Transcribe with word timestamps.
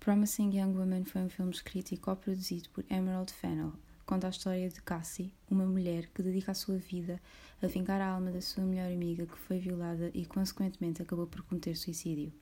Promising 0.00 0.56
Young 0.56 0.78
Woman 0.78 1.04
foi 1.04 1.20
um 1.20 1.28
filme 1.28 1.52
escrito 1.52 1.92
e 1.92 1.98
co-produzido 1.98 2.70
por 2.70 2.82
Emerald 2.90 3.30
Fennell. 3.30 3.74
Conta 4.06 4.28
a 4.28 4.30
história 4.30 4.66
de 4.66 4.80
Cassie, 4.80 5.30
uma 5.48 5.66
mulher 5.66 6.06
que 6.06 6.22
dedica 6.22 6.52
a 6.52 6.54
sua 6.54 6.78
vida 6.78 7.20
a 7.60 7.66
vingar 7.66 8.00
a 8.00 8.08
alma 8.08 8.30
da 8.30 8.40
sua 8.40 8.64
melhor 8.64 8.90
amiga 8.90 9.26
que 9.26 9.36
foi 9.36 9.58
violada 9.58 10.10
e, 10.14 10.24
consequentemente, 10.24 11.02
acabou 11.02 11.26
por 11.26 11.42
cometer 11.42 11.76
suicídio. 11.76 12.32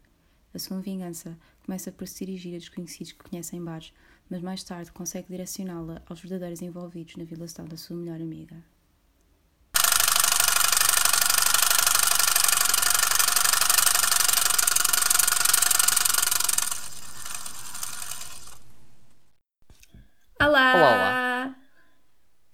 A 0.55 0.59
sua 0.61 0.81
vingança 0.81 1.37
começa 1.67 1.91
por 1.91 2.07
se 2.07 2.25
dirigir 2.25 2.55
a 2.55 2.59
desconhecidos 2.59 3.11
que 3.11 3.29
conhecem 3.29 3.63
bares, 3.63 3.93
mas 4.31 4.41
mais 4.41 4.63
tarde 4.63 4.93
consegue 4.93 5.27
direcioná-la 5.27 6.01
aos 6.07 6.21
verdadeiros 6.21 6.63
envolvidos 6.63 7.17
na 7.17 7.25
violação 7.25 7.65
da 7.65 7.77
sua 7.77 7.97
melhor 7.97 8.21
amiga. 8.21 8.65
Olá! 20.41 20.75
Olá, 20.75 20.95
olá. 20.95 21.57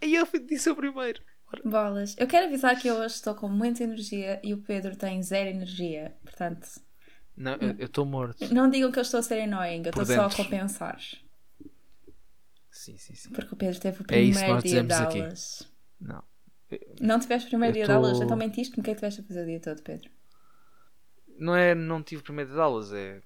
E 0.02 0.14
eu 0.14 0.26
disse 0.46 0.70
o 0.70 0.76
primeiro. 0.76 1.20
Ora, 1.52 1.62
Bolas. 1.64 2.14
Eu 2.18 2.26
quero 2.26 2.46
avisar 2.46 2.78
que 2.80 2.88
eu 2.88 2.96
hoje 2.96 3.14
estou 3.16 3.34
com 3.34 3.48
muita 3.48 3.82
energia 3.84 4.40
e 4.42 4.52
o 4.54 4.62
Pedro 4.62 4.96
tem 4.96 5.22
zero 5.22 5.50
energia. 5.50 6.16
Portanto, 6.24 6.68
Não, 7.36 7.54
eu 7.54 7.74
eu 7.78 7.86
estou 7.86 8.04
morto. 8.06 8.40
não 8.52 8.70
digam 8.70 8.90
que 8.92 8.98
eu 8.98 9.02
estou 9.02 9.20
a 9.20 9.22
ser 9.22 9.40
annoying, 9.42 9.82
eu 9.84 9.90
estou 9.90 10.04
só 10.06 10.26
a 10.26 10.30
compensar. 10.30 10.98
Sim, 12.70 12.98
sim, 12.98 13.14
sim. 13.14 13.30
Porque 13.34 13.54
o 13.54 13.56
Pedro 13.62 13.80
teve 13.80 14.00
o 14.02 14.04
É 14.06 14.06
primeiro 14.06 14.48
nós 14.48 14.64
dia 14.64 14.82
de 14.82 14.92
aqui. 15.02 15.18
aulas. 15.18 15.62
Não. 16.00 16.22
Não 17.00 17.20
tiveste 17.20 17.46
o 17.46 17.50
primeiro 17.50 17.72
Eu 17.72 17.76
dia 17.76 17.86
de 17.86 17.92
aulas, 17.92 18.18
tô- 18.18 18.24
então 18.24 18.36
mentiste-me. 18.36 18.80
O 18.80 18.84
que 18.84 18.90
é 18.90 18.94
que 18.94 19.00
tiveste 19.00 19.20
a 19.20 19.24
fazer 19.24 19.42
o 19.42 19.46
dia 19.46 19.60
todo, 19.60 19.82
Pedro? 19.82 20.10
Não 21.38 21.54
é 21.54 21.74
não 21.74 22.02
tive 22.02 22.22
primeiro 22.22 22.52
de 22.52 22.58
aulas, 22.60 22.92
é. 22.92 23.22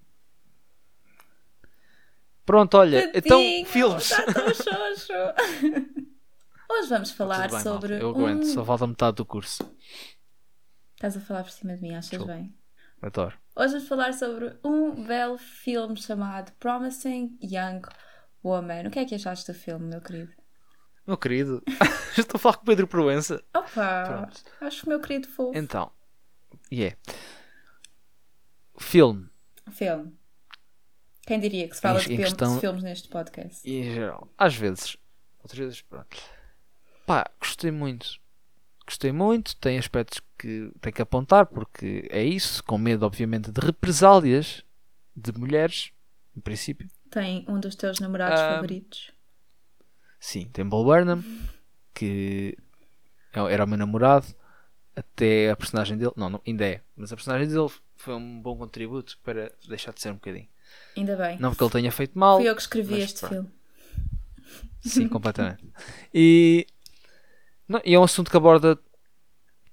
Pronto, 2.48 2.78
olha, 2.78 3.12
então, 3.14 3.36
Tadinho, 3.36 3.66
filmes. 3.66 4.08
Tão 4.08 4.54
xoxo. 4.54 5.12
Hoje 6.70 6.88
vamos 6.88 7.10
falar 7.10 7.50
bem, 7.50 7.60
sobre. 7.60 7.90
malta, 7.90 8.04
Eu 8.04 8.08
aguento, 8.08 8.44
um... 8.44 8.54
só 8.54 8.64
falta 8.64 8.86
metade 8.86 9.16
do 9.16 9.26
curso. 9.26 9.70
Estás 10.94 11.14
a 11.18 11.20
falar 11.20 11.42
por 11.42 11.50
cima 11.52 11.76
de 11.76 11.82
mim, 11.82 11.94
achas 11.94 12.08
Desculpa. 12.08 12.32
bem? 12.32 12.56
Adoro. 13.02 13.38
Hoje 13.54 13.74
vamos 13.74 13.86
falar 13.86 14.14
sobre 14.14 14.56
um 14.64 15.04
belo 15.04 15.36
filme 15.36 15.94
chamado 16.00 16.50
Promising 16.52 17.38
Young 17.42 17.82
Woman. 18.42 18.86
O 18.86 18.90
que 18.92 19.00
é 19.00 19.04
que 19.04 19.14
achaste 19.14 19.52
do 19.52 19.58
filme, 19.58 19.86
meu 19.86 20.00
querido? 20.00 20.32
Meu 21.06 21.18
querido, 21.18 21.62
estou 22.16 22.38
a 22.38 22.38
falar 22.38 22.56
com 22.56 22.62
o 22.62 22.66
Pedro 22.66 22.88
Proença. 22.88 23.44
Opa! 23.54 24.04
Pronto. 24.06 24.42
Acho 24.62 24.80
que 24.80 24.86
o 24.86 24.88
meu 24.88 25.00
querido 25.00 25.28
fofo. 25.28 25.52
Então, 25.54 25.92
e 26.70 26.82
é. 26.82 26.96
Filme, 28.78 29.28
Filme. 29.70 30.17
Quem 31.28 31.38
diria 31.38 31.68
que 31.68 31.74
se 31.76 31.82
fala 31.82 31.98
de, 32.00 32.06
filme- 32.06 32.22
questão- 32.24 32.54
de 32.54 32.60
filmes 32.60 32.82
neste 32.82 33.08
podcast? 33.08 33.60
e 33.68 33.80
em 33.80 33.94
geral, 33.94 34.26
às 34.36 34.54
vezes, 34.56 34.96
outras 35.42 35.58
vezes, 35.58 35.80
pronto. 35.82 36.16
Pá, 37.06 37.30
gostei 37.38 37.70
muito. 37.70 38.18
Gostei 38.86 39.12
muito, 39.12 39.54
tem 39.56 39.76
aspectos 39.78 40.22
que 40.38 40.72
tem 40.80 40.90
que 40.90 41.02
apontar, 41.02 41.44
porque 41.44 42.08
é 42.10 42.24
isso, 42.24 42.64
com 42.64 42.78
medo, 42.78 43.04
obviamente, 43.04 43.52
de 43.52 43.60
represálias 43.60 44.64
de 45.14 45.30
mulheres, 45.38 45.92
em 46.34 46.40
princípio. 46.40 46.88
Tem 47.10 47.44
um 47.46 47.60
dos 47.60 47.74
teus 47.76 48.00
namorados 48.00 48.40
Ah, 48.40 48.54
favoritos. 48.54 49.10
Sim, 50.18 50.46
tem 50.52 50.64
Bo 50.66 50.82
Burnham, 50.84 51.22
que 51.92 52.56
é- 53.34 53.52
era 53.52 53.64
o 53.64 53.68
meu 53.68 53.76
namorado, 53.76 54.26
até 54.96 55.50
a 55.50 55.56
personagem 55.56 55.96
dele, 55.98 56.12
não, 56.16 56.30
não, 56.30 56.40
ainda 56.46 56.66
é, 56.66 56.80
mas 56.96 57.12
a 57.12 57.16
personagem 57.16 57.46
dele 57.48 57.68
foi 57.96 58.14
um 58.14 58.40
bom 58.40 58.56
contributo 58.56 59.18
para 59.22 59.52
deixar 59.68 59.92
de 59.92 60.00
ser 60.00 60.10
um 60.10 60.14
bocadinho. 60.14 60.48
Ainda 60.96 61.16
bem. 61.16 61.38
Não 61.38 61.50
porque 61.50 61.64
ele 61.64 61.70
tenha 61.72 61.92
feito 61.92 62.18
mal, 62.18 62.38
Fui 62.38 62.48
eu 62.48 62.54
que 62.54 62.60
escrevi 62.60 62.92
mas 62.94 63.04
este 63.04 63.20
pronto. 63.20 63.32
filme. 63.32 63.50
Sim, 64.80 65.08
completamente. 65.10 65.64
E, 66.12 66.66
não, 67.68 67.80
e 67.84 67.94
é 67.94 67.98
um 67.98 68.04
assunto 68.04 68.30
que 68.30 68.36
aborda 68.36 68.78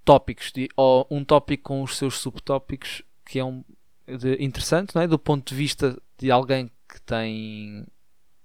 tópicos, 0.04 0.52
de, 0.52 0.70
ou 0.76 1.08
um 1.10 1.24
tópico 1.24 1.64
com 1.64 1.82
os 1.82 1.98
seus 1.98 2.20
subtópicos, 2.20 3.02
que 3.26 3.40
é 3.40 3.44
um, 3.46 3.64
de- 4.08 4.38
interessante, 4.44 4.94
não 4.96 5.02
é? 5.02 5.08
Do 5.08 5.18
ponto 5.18 5.50
de 5.50 5.56
vista 5.56 6.00
de 6.18 6.30
alguém 6.30 6.70
que 6.88 7.02
tem 7.02 7.86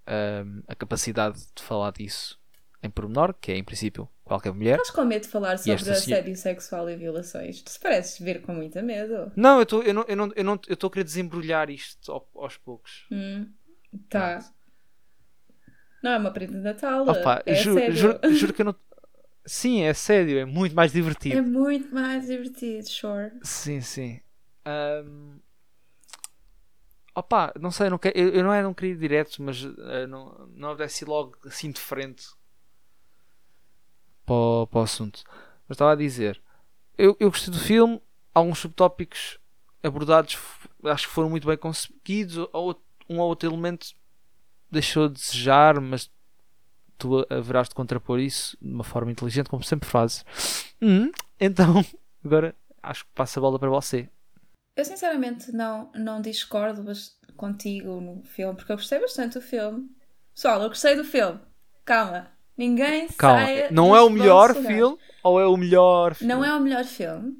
ahm, 0.07 0.61
a 0.67 0.73
capacidade 0.75 1.39
de 1.55 1.61
falar 1.61 1.91
disso 1.91 2.40
em 2.83 2.89
pormenor, 2.89 3.33
que 3.39 3.51
é 3.51 3.57
em 3.57 3.63
princípio 3.63 4.09
qualquer 4.23 4.53
mulher. 4.53 4.77
Estás 4.77 4.91
com 4.91 5.03
medo 5.05 5.23
de 5.23 5.27
falar 5.27 5.57
sobre 5.57 5.83
se- 5.83 5.91
assédio 5.91 6.35
sexual 6.35 6.89
e 6.89 6.95
violações? 6.95 7.61
Tu 7.61 7.79
pareces 7.79 8.19
ver 8.19 8.41
com 8.41 8.53
muita 8.53 8.81
medo. 8.81 9.31
Não, 9.35 9.57
eu 9.57 9.63
estou 9.63 9.83
eu 9.83 9.93
não, 9.93 10.05
eu 10.07 10.15
não, 10.15 10.31
eu 10.35 10.43
não, 10.43 10.59
eu 10.67 10.73
a 10.87 10.89
querer 10.91 11.03
desembrulhar 11.03 11.69
isto 11.69 12.11
ao- 12.11 12.27
aos 12.35 12.57
poucos. 12.57 13.05
Hum, 13.11 13.47
tá. 14.09 14.39
Não 16.01 16.11
é 16.11 16.17
uma 16.17 16.31
prenda 16.31 16.53
de 16.53 16.63
Natal. 16.63 17.07
Opa, 17.07 17.43
é 17.45 17.53
ju- 17.53 17.75
sério. 17.75 17.95
juro, 17.95 18.19
juro 18.33 18.53
que 18.53 18.61
eu 18.61 18.65
não. 18.65 18.75
Sim, 19.45 19.81
é 19.81 19.93
sério, 19.93 20.39
é 20.39 20.45
muito 20.45 20.75
mais 20.75 20.91
divertido. 20.91 21.37
É 21.37 21.41
muito 21.41 21.93
mais 21.93 22.27
divertido, 22.27 22.87
sure. 22.87 23.31
Sim, 23.43 23.81
sim. 23.81 24.19
Ahm, 24.65 25.39
Opa, 27.13 27.51
não 27.59 27.71
sei, 27.71 27.87
eu 27.87 27.91
não, 27.91 27.97
quero, 27.97 28.17
eu, 28.17 28.29
eu 28.29 28.43
não 28.43 28.53
é 28.53 28.63
não 28.63 28.73
queria 28.73 28.93
ir 28.93 28.97
direto, 28.97 29.43
mas 29.43 29.61
eh, 29.63 30.07
não, 30.07 30.47
não 30.55 30.75
desce 30.75 31.03
logo 31.03 31.37
assim 31.45 31.69
de 31.69 31.79
frente 31.79 32.25
para 34.31 34.35
o, 34.35 34.67
para 34.67 34.79
o 34.79 34.83
assunto. 34.83 35.23
Mas 35.67 35.75
estava 35.75 35.91
a 35.91 35.95
dizer, 35.95 36.41
eu, 36.97 37.17
eu 37.19 37.29
gostei 37.29 37.53
do 37.53 37.59
filme, 37.59 38.01
alguns 38.33 38.59
subtópicos 38.59 39.37
abordados 39.83 40.37
acho 40.85 41.07
que 41.07 41.13
foram 41.13 41.29
muito 41.29 41.47
bem 41.47 41.57
conseguidos, 41.57 42.37
um 43.09 43.19
ou 43.19 43.27
outro 43.27 43.49
elemento 43.49 43.87
deixou 44.69 45.09
de 45.09 45.15
desejar, 45.15 45.81
mas 45.81 46.09
tu 46.97 47.25
haverás 47.29 47.67
de 47.67 47.75
contrapor 47.75 48.19
isso 48.19 48.57
de 48.61 48.71
uma 48.71 48.83
forma 48.83 49.11
inteligente, 49.11 49.49
como 49.49 49.63
sempre 49.63 49.89
fazes. 49.89 50.23
Hum, 50.81 51.11
então, 51.39 51.83
agora 52.23 52.55
acho 52.81 53.03
que 53.03 53.11
passa 53.13 53.39
a 53.39 53.41
bola 53.41 53.59
para 53.59 53.69
você. 53.69 54.07
Eu 54.75 54.85
sinceramente 54.85 55.51
não, 55.51 55.91
não 55.93 56.21
discordo 56.21 56.83
contigo 57.35 57.99
no 57.99 58.23
filme, 58.23 58.55
porque 58.55 58.71
eu 58.71 58.77
gostei 58.77 58.99
bastante 58.99 59.33
do 59.33 59.41
filme. 59.41 59.89
Pessoal, 60.33 60.61
eu 60.61 60.69
gostei 60.69 60.95
do 60.95 61.03
filme. 61.03 61.39
Calma. 61.83 62.31
Ninguém 62.61 63.07
Calma, 63.17 63.43
saia 63.43 63.71
não 63.71 63.95
é 63.95 64.01
o 64.03 64.09
melhor 64.11 64.53
filme 64.53 64.99
ou 65.23 65.39
é 65.39 65.47
o 65.47 65.57
melhor 65.57 66.13
filme? 66.13 66.31
Não 66.31 66.45
é 66.45 66.55
o 66.55 66.59
melhor 66.59 66.85
filme. 66.85 67.31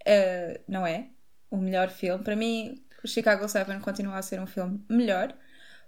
Uh, 0.00 0.60
não 0.66 0.84
é 0.84 1.10
o 1.48 1.56
melhor 1.56 1.88
filme. 1.88 2.24
Para 2.24 2.34
mim, 2.34 2.84
o 3.04 3.06
Chicago 3.06 3.48
7 3.48 3.78
continua 3.78 4.16
a 4.16 4.22
ser 4.22 4.40
um 4.40 4.46
filme 4.46 4.84
melhor. 4.88 5.32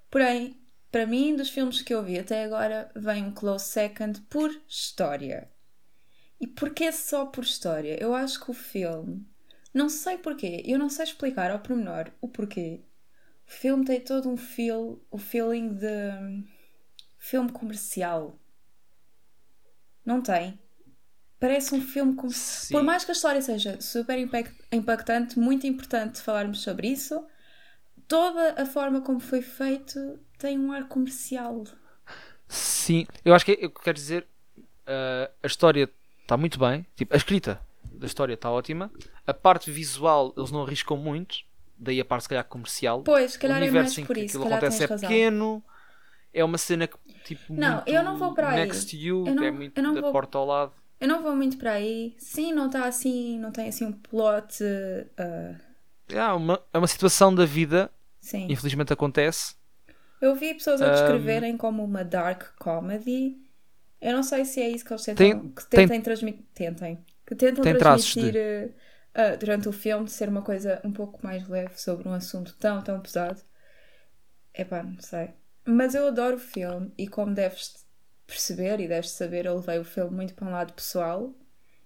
Porém, 0.08 0.56
para 0.92 1.08
mim, 1.08 1.34
dos 1.34 1.50
filmes 1.50 1.82
que 1.82 1.92
eu 1.92 2.04
vi 2.04 2.16
até 2.16 2.44
agora, 2.44 2.88
vem 2.94 3.24
um 3.24 3.32
close 3.32 3.64
second 3.64 4.20
por 4.30 4.48
história. 4.68 5.50
E 6.40 6.46
porquê 6.46 6.92
só 6.92 7.26
por 7.26 7.42
história? 7.42 8.00
Eu 8.00 8.14
acho 8.14 8.38
que 8.44 8.52
o 8.52 8.54
filme. 8.54 9.26
Não 9.74 9.88
sei 9.88 10.18
porquê. 10.18 10.62
Eu 10.64 10.78
não 10.78 10.88
sei 10.88 11.06
explicar 11.06 11.50
ao 11.50 11.58
pormenor 11.58 12.12
o 12.20 12.28
porquê. 12.28 12.80
O 13.44 13.50
filme 13.50 13.84
tem 13.84 14.00
todo 14.00 14.28
um 14.28 14.36
feel, 14.36 15.04
o 15.10 15.18
feeling 15.18 15.74
de 15.74 16.53
filme 17.24 17.50
comercial. 17.50 18.38
Não 20.04 20.20
tem. 20.20 20.58
Parece 21.40 21.74
um 21.74 21.80
filme. 21.80 22.14
Por 22.70 22.82
mais 22.82 23.02
que 23.04 23.12
a 23.12 23.14
história 23.14 23.40
seja 23.40 23.80
super 23.80 24.18
impact- 24.18 24.54
impactante, 24.70 25.38
muito 25.38 25.66
importante 25.66 26.20
falarmos 26.20 26.60
sobre 26.62 26.88
isso, 26.88 27.26
toda 28.06 28.60
a 28.60 28.66
forma 28.66 29.00
como 29.00 29.20
foi 29.20 29.40
feito 29.40 30.20
tem 30.38 30.58
um 30.58 30.70
ar 30.70 30.86
comercial. 30.86 31.64
Sim, 32.46 33.06
eu 33.24 33.34
acho 33.34 33.44
que 33.46 33.52
é, 33.52 33.64
eu 33.64 33.70
quero 33.70 33.94
dizer 33.96 34.26
ah, 34.86 35.30
a 35.42 35.46
história 35.46 35.90
está 36.20 36.36
muito 36.36 36.58
bem, 36.58 36.86
tipo, 36.94 37.14
a 37.14 37.16
escrita 37.16 37.58
da 37.84 38.06
história 38.06 38.34
está 38.34 38.50
ótima, 38.50 38.92
a 39.26 39.32
parte 39.32 39.70
visual 39.70 40.34
eles 40.36 40.50
não 40.50 40.62
arriscam 40.62 40.96
muito, 40.96 41.38
daí 41.78 42.00
a 42.00 42.04
parte 42.04 42.24
se 42.24 42.28
calhar 42.28 42.44
comercial. 42.44 43.02
Pois, 43.02 43.32
se 43.32 43.38
o 43.38 43.40
calhar 43.40 43.58
é 43.58 43.62
universo 43.62 43.94
mais 43.94 43.98
em 43.98 44.06
por 44.06 44.14
que 44.14 44.20
isso, 44.20 44.32
se 44.32 44.36
aquilo 44.36 44.44
calhar 44.44 44.58
acontece 44.58 44.84
é 44.84 44.86
razão. 44.86 45.08
pequeno, 45.08 45.64
é 46.32 46.44
uma 46.44 46.58
cena 46.58 46.86
que 46.88 46.96
tipo 47.24 47.52
Não, 47.54 47.82
eu 47.86 48.02
não 48.04 48.16
vou 48.16 48.34
para 48.34 48.50
aí. 48.50 48.56
next 48.66 48.96
you, 48.96 49.26
Eu 49.26 49.34
não- 49.34 49.44
é 49.44 49.50
muito 49.50 49.76
eu 49.78 49.82
não 49.82 49.94
da 49.94 50.00
vou- 50.00 50.12
porta 50.12 50.38
ao 50.38 50.46
lado. 50.46 50.72
Eu 51.00 51.08
não 51.08 51.22
vou 51.22 51.34
muito 51.34 51.58
para 51.58 51.72
aí. 51.72 52.14
Sim, 52.18 52.52
não 52.52 52.66
está 52.66 52.86
assim, 52.86 53.38
não 53.38 53.50
tem 53.50 53.68
assim 53.68 53.84
um 53.84 53.92
plot. 53.92 54.62
ah, 55.18 55.54
É 56.08 56.22
uma, 56.32 56.62
é 56.72 56.78
uma 56.78 56.86
situação 56.86 57.34
da 57.34 57.44
vida, 57.44 57.90
sim. 58.20 58.46
infelizmente 58.48 58.92
acontece. 58.92 59.54
Eu 60.20 60.34
vi 60.34 60.54
pessoas 60.54 60.80
a 60.80 60.90
descreverem 60.92 61.56
como 61.56 61.84
uma 61.84 62.04
dark 62.04 62.54
comedy. 62.58 63.36
Eu 64.00 64.12
não 64.14 64.22
sei 64.22 64.44
se 64.44 64.60
é 64.60 64.70
isso 64.70 64.84
que 64.84 64.92
eles 64.92 65.04
tentam, 65.04 65.16
Tem- 65.40 65.48
que 65.50 65.66
tem- 65.66 65.80
tentem 65.80 66.00
transmitir. 66.02 66.44
Tentem. 66.54 67.04
Que 67.26 67.34
tentam 67.34 67.64
Tem 67.64 67.76
transmitir 67.76 68.36
eh, 68.36 68.70
ah, 69.14 69.36
durante 69.36 69.68
o 69.68 69.72
filme 69.72 70.08
ser 70.08 70.28
uma 70.28 70.42
coisa 70.42 70.80
um 70.84 70.92
pouco 70.92 71.20
mais 71.24 71.46
leve 71.48 71.78
sobre 71.80 72.06
um 72.08 72.12
assunto 72.12 72.54
tão, 72.58 72.80
tão 72.82 73.00
pesado. 73.00 73.40
Epá, 74.54 74.82
não 74.82 75.00
sei. 75.00 75.30
Mas 75.66 75.94
eu 75.94 76.06
adoro 76.08 76.36
o 76.36 76.38
filme 76.38 76.92
e 76.98 77.08
como 77.08 77.34
deves 77.34 77.86
perceber 78.26 78.80
e 78.80 78.88
deves 78.88 79.10
saber, 79.10 79.46
eu 79.46 79.56
levei 79.56 79.78
o 79.78 79.84
filme 79.84 80.10
muito 80.14 80.34
para 80.34 80.46
um 80.46 80.50
lado 80.52 80.72
pessoal. 80.74 81.34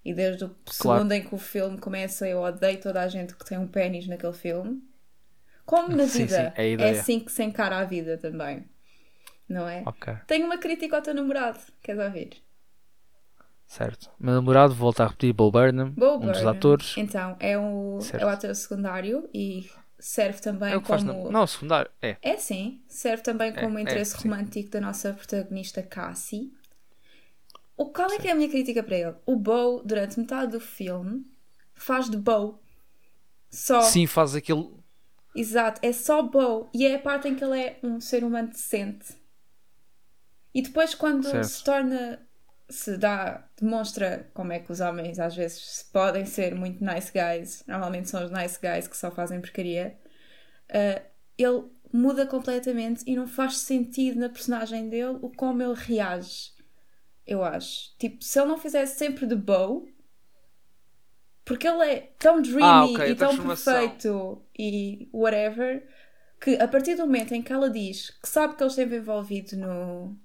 E 0.05 0.15
desde 0.15 0.45
o 0.45 0.57
Claro. 0.77 1.03
segundo 1.03 1.13
em 1.13 1.23
que 1.27 1.35
o 1.35 1.39
filme 1.39 1.79
começa, 1.79 2.27
eu 2.29 2.41
odeio 2.41 2.81
toda 2.81 3.03
a 3.03 3.09
gente 3.09 3.35
que 3.37 3.45
tem 3.45 3.59
um 3.59 3.69
pênis 3.69 4.07
naquele 4.07 4.33
filme. 4.33 4.83
como 5.67 5.95
na 5.97 6.05
Sim, 6.07 6.29
vida. 6.29 6.53
sim, 6.53 6.53
é 6.57 6.71
é 6.79 6.91
assim 6.91 7.21
que 7.21 7.33
se 7.33 7.43
encara 7.45 7.79
a 7.79 7.85
vida 7.85 8.19
também. 8.19 8.69
Não 9.49 9.69
é? 9.69 9.85
Ok, 9.85 10.09
Tenho 10.27 10.47
uma 10.47 10.59
crítica 10.59 10.97
ao 10.97 11.03
teu 11.03 11.15
namorado. 11.15 11.61
Queres 11.83 12.03
ouvir? 12.05 12.43
certo. 13.67 14.11
Meu 14.19 14.35
namorado, 14.35 14.75
volta 14.75 15.05
a 15.05 15.07
repetir, 15.07 15.33
Bo 15.33 15.51
Burnham, 15.51 15.97
Bo 15.97 16.19
um 16.21 16.31
dos 16.31 16.45
Burnham. 16.45 16.45
atores. 16.45 16.97
Então, 16.97 17.37
é 17.41 17.59
o, 17.59 18.11
Certo. 18.11 18.17
é 18.17 18.25
o 18.25 18.29
ator 18.29 18.55
secundário 18.55 19.29
e 19.35 19.69
serve 19.99 20.41
também 20.41 20.75
É 20.75 20.81
como. 20.81 21.03
na- 21.25 21.31
Não, 21.31 21.47
secundário. 21.47 21.91
É. 22.01 22.17
É 22.23 22.37
sim, 22.37 22.83
serve 22.89 23.23
também 23.23 23.53
como 23.55 23.79
é, 23.79 23.83
interesse 23.83 24.17
sim. 24.17 24.29
romântico 24.29 24.71
da 24.71 24.81
nossa 24.81 25.13
protagonista 25.13 25.83
Cassie. 25.83 26.53
O 27.77 27.87
qual 27.87 28.11
é 28.13 28.19
que 28.19 28.27
é 28.29 28.33
a 28.33 28.35
minha 28.35 28.49
crítica 28.49 28.83
para 28.83 28.97
ele? 28.97 29.15
O 29.25 29.37
Bo, 29.37 29.83
durante 29.85 30.19
metade 30.19 30.53
do 30.53 30.61
filme, 30.61 31.25
faz 31.75 32.11
de 32.11 32.17
Bo. 32.17 32.61
Só. 33.51 33.81
Sim, 33.83 34.07
faz 34.07 34.35
aquele. 34.35 34.69
Exato, 35.35 35.81
é 35.85 35.93
só 35.93 36.23
Bo. 36.23 36.69
E 36.75 36.85
é 36.87 36.97
a 36.97 36.99
parte 36.99 37.29
em 37.29 37.35
que 37.37 37.45
ele 37.45 37.61
é 37.61 37.79
um 37.83 38.01
ser 38.01 38.25
humano 38.25 38.49
decente. 38.49 39.17
E 40.55 40.63
depois, 40.63 40.95
quando 40.95 41.25
Certo. 41.29 41.45
se 41.45 41.63
torna. 41.65 42.27
Se 42.69 42.97
dá. 42.97 43.49
Demonstra 43.61 44.29
como 44.35 44.53
é 44.53 44.59
que 44.59 44.71
os 44.71 44.81
homens 44.81 45.19
às 45.19 45.35
vezes 45.35 45.89
podem 45.93 46.27
ser 46.27 46.55
muito 46.55 46.85
nice 46.85 47.11
guys. 47.13 47.65
Normalmente 47.67 48.09
são 48.09 48.25
os 48.25 48.31
nice 48.31 48.59
guys 48.61 48.87
que 48.87 48.97
só 48.97 49.11
fazem 49.11 49.41
porcaria. 49.41 49.99
ah, 50.71 51.03
ele 51.37 51.65
muda 51.93 52.27
completamente 52.27 53.03
e 53.07 53.17
não 53.17 53.27
faz 53.27 53.59
sentido 53.59 54.19
na 54.19 54.29
personagem 54.29 54.89
dele 54.89 55.19
o 55.23 55.31
como 55.31 55.63
ele 55.63 55.75
reage. 55.75 56.53
Eu 57.27 57.45
acho. 57.45 57.97
Tipo, 57.99 58.23
se 58.25 58.39
ele 58.39 58.49
não 58.49 58.59
fizesse 58.59 58.99
sempre 58.99 59.27
de 59.27 59.37
Bo. 59.37 59.89
Porque 61.45 61.67
ele 61.67 61.83
é 61.83 62.13
tão 62.19 62.43
dreamy 62.43 62.63
Ah, 62.63 62.85
ok, 62.85 63.05
a 63.05 63.09
e 63.09 63.15
tão 63.15 63.37
perfeito 63.37 64.43
e 64.59 65.09
whatever 65.15 65.89
que 66.41 66.57
a 66.57 66.69
partir 66.69 66.95
do 66.95 67.07
momento 67.07 67.33
em 67.33 67.43
que 67.43 67.53
ela 67.53 67.71
diz 67.71 68.11
que 68.11 68.29
sabe 68.29 68.55
que 68.55 68.63
ele 68.63 68.71
esteve 68.71 68.97
envolvido 68.97 69.57
no. 69.57 70.17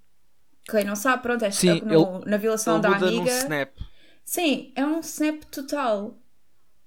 Quem 0.70 0.84
não 0.86 0.96
sabe, 0.96 1.22
pronto, 1.24 1.44
é 1.44 1.52
Sim, 1.52 1.82
no- 1.82 2.20
na 2.26 2.38
violação 2.38 2.76
Ele 2.76 2.82
da 2.84 2.96
amiga. 2.96 3.30
snap. 3.32 3.72
Sim, 4.24 4.72
é 4.76 4.86
um 4.86 5.00
snap 5.02 5.44
total. 5.46 6.18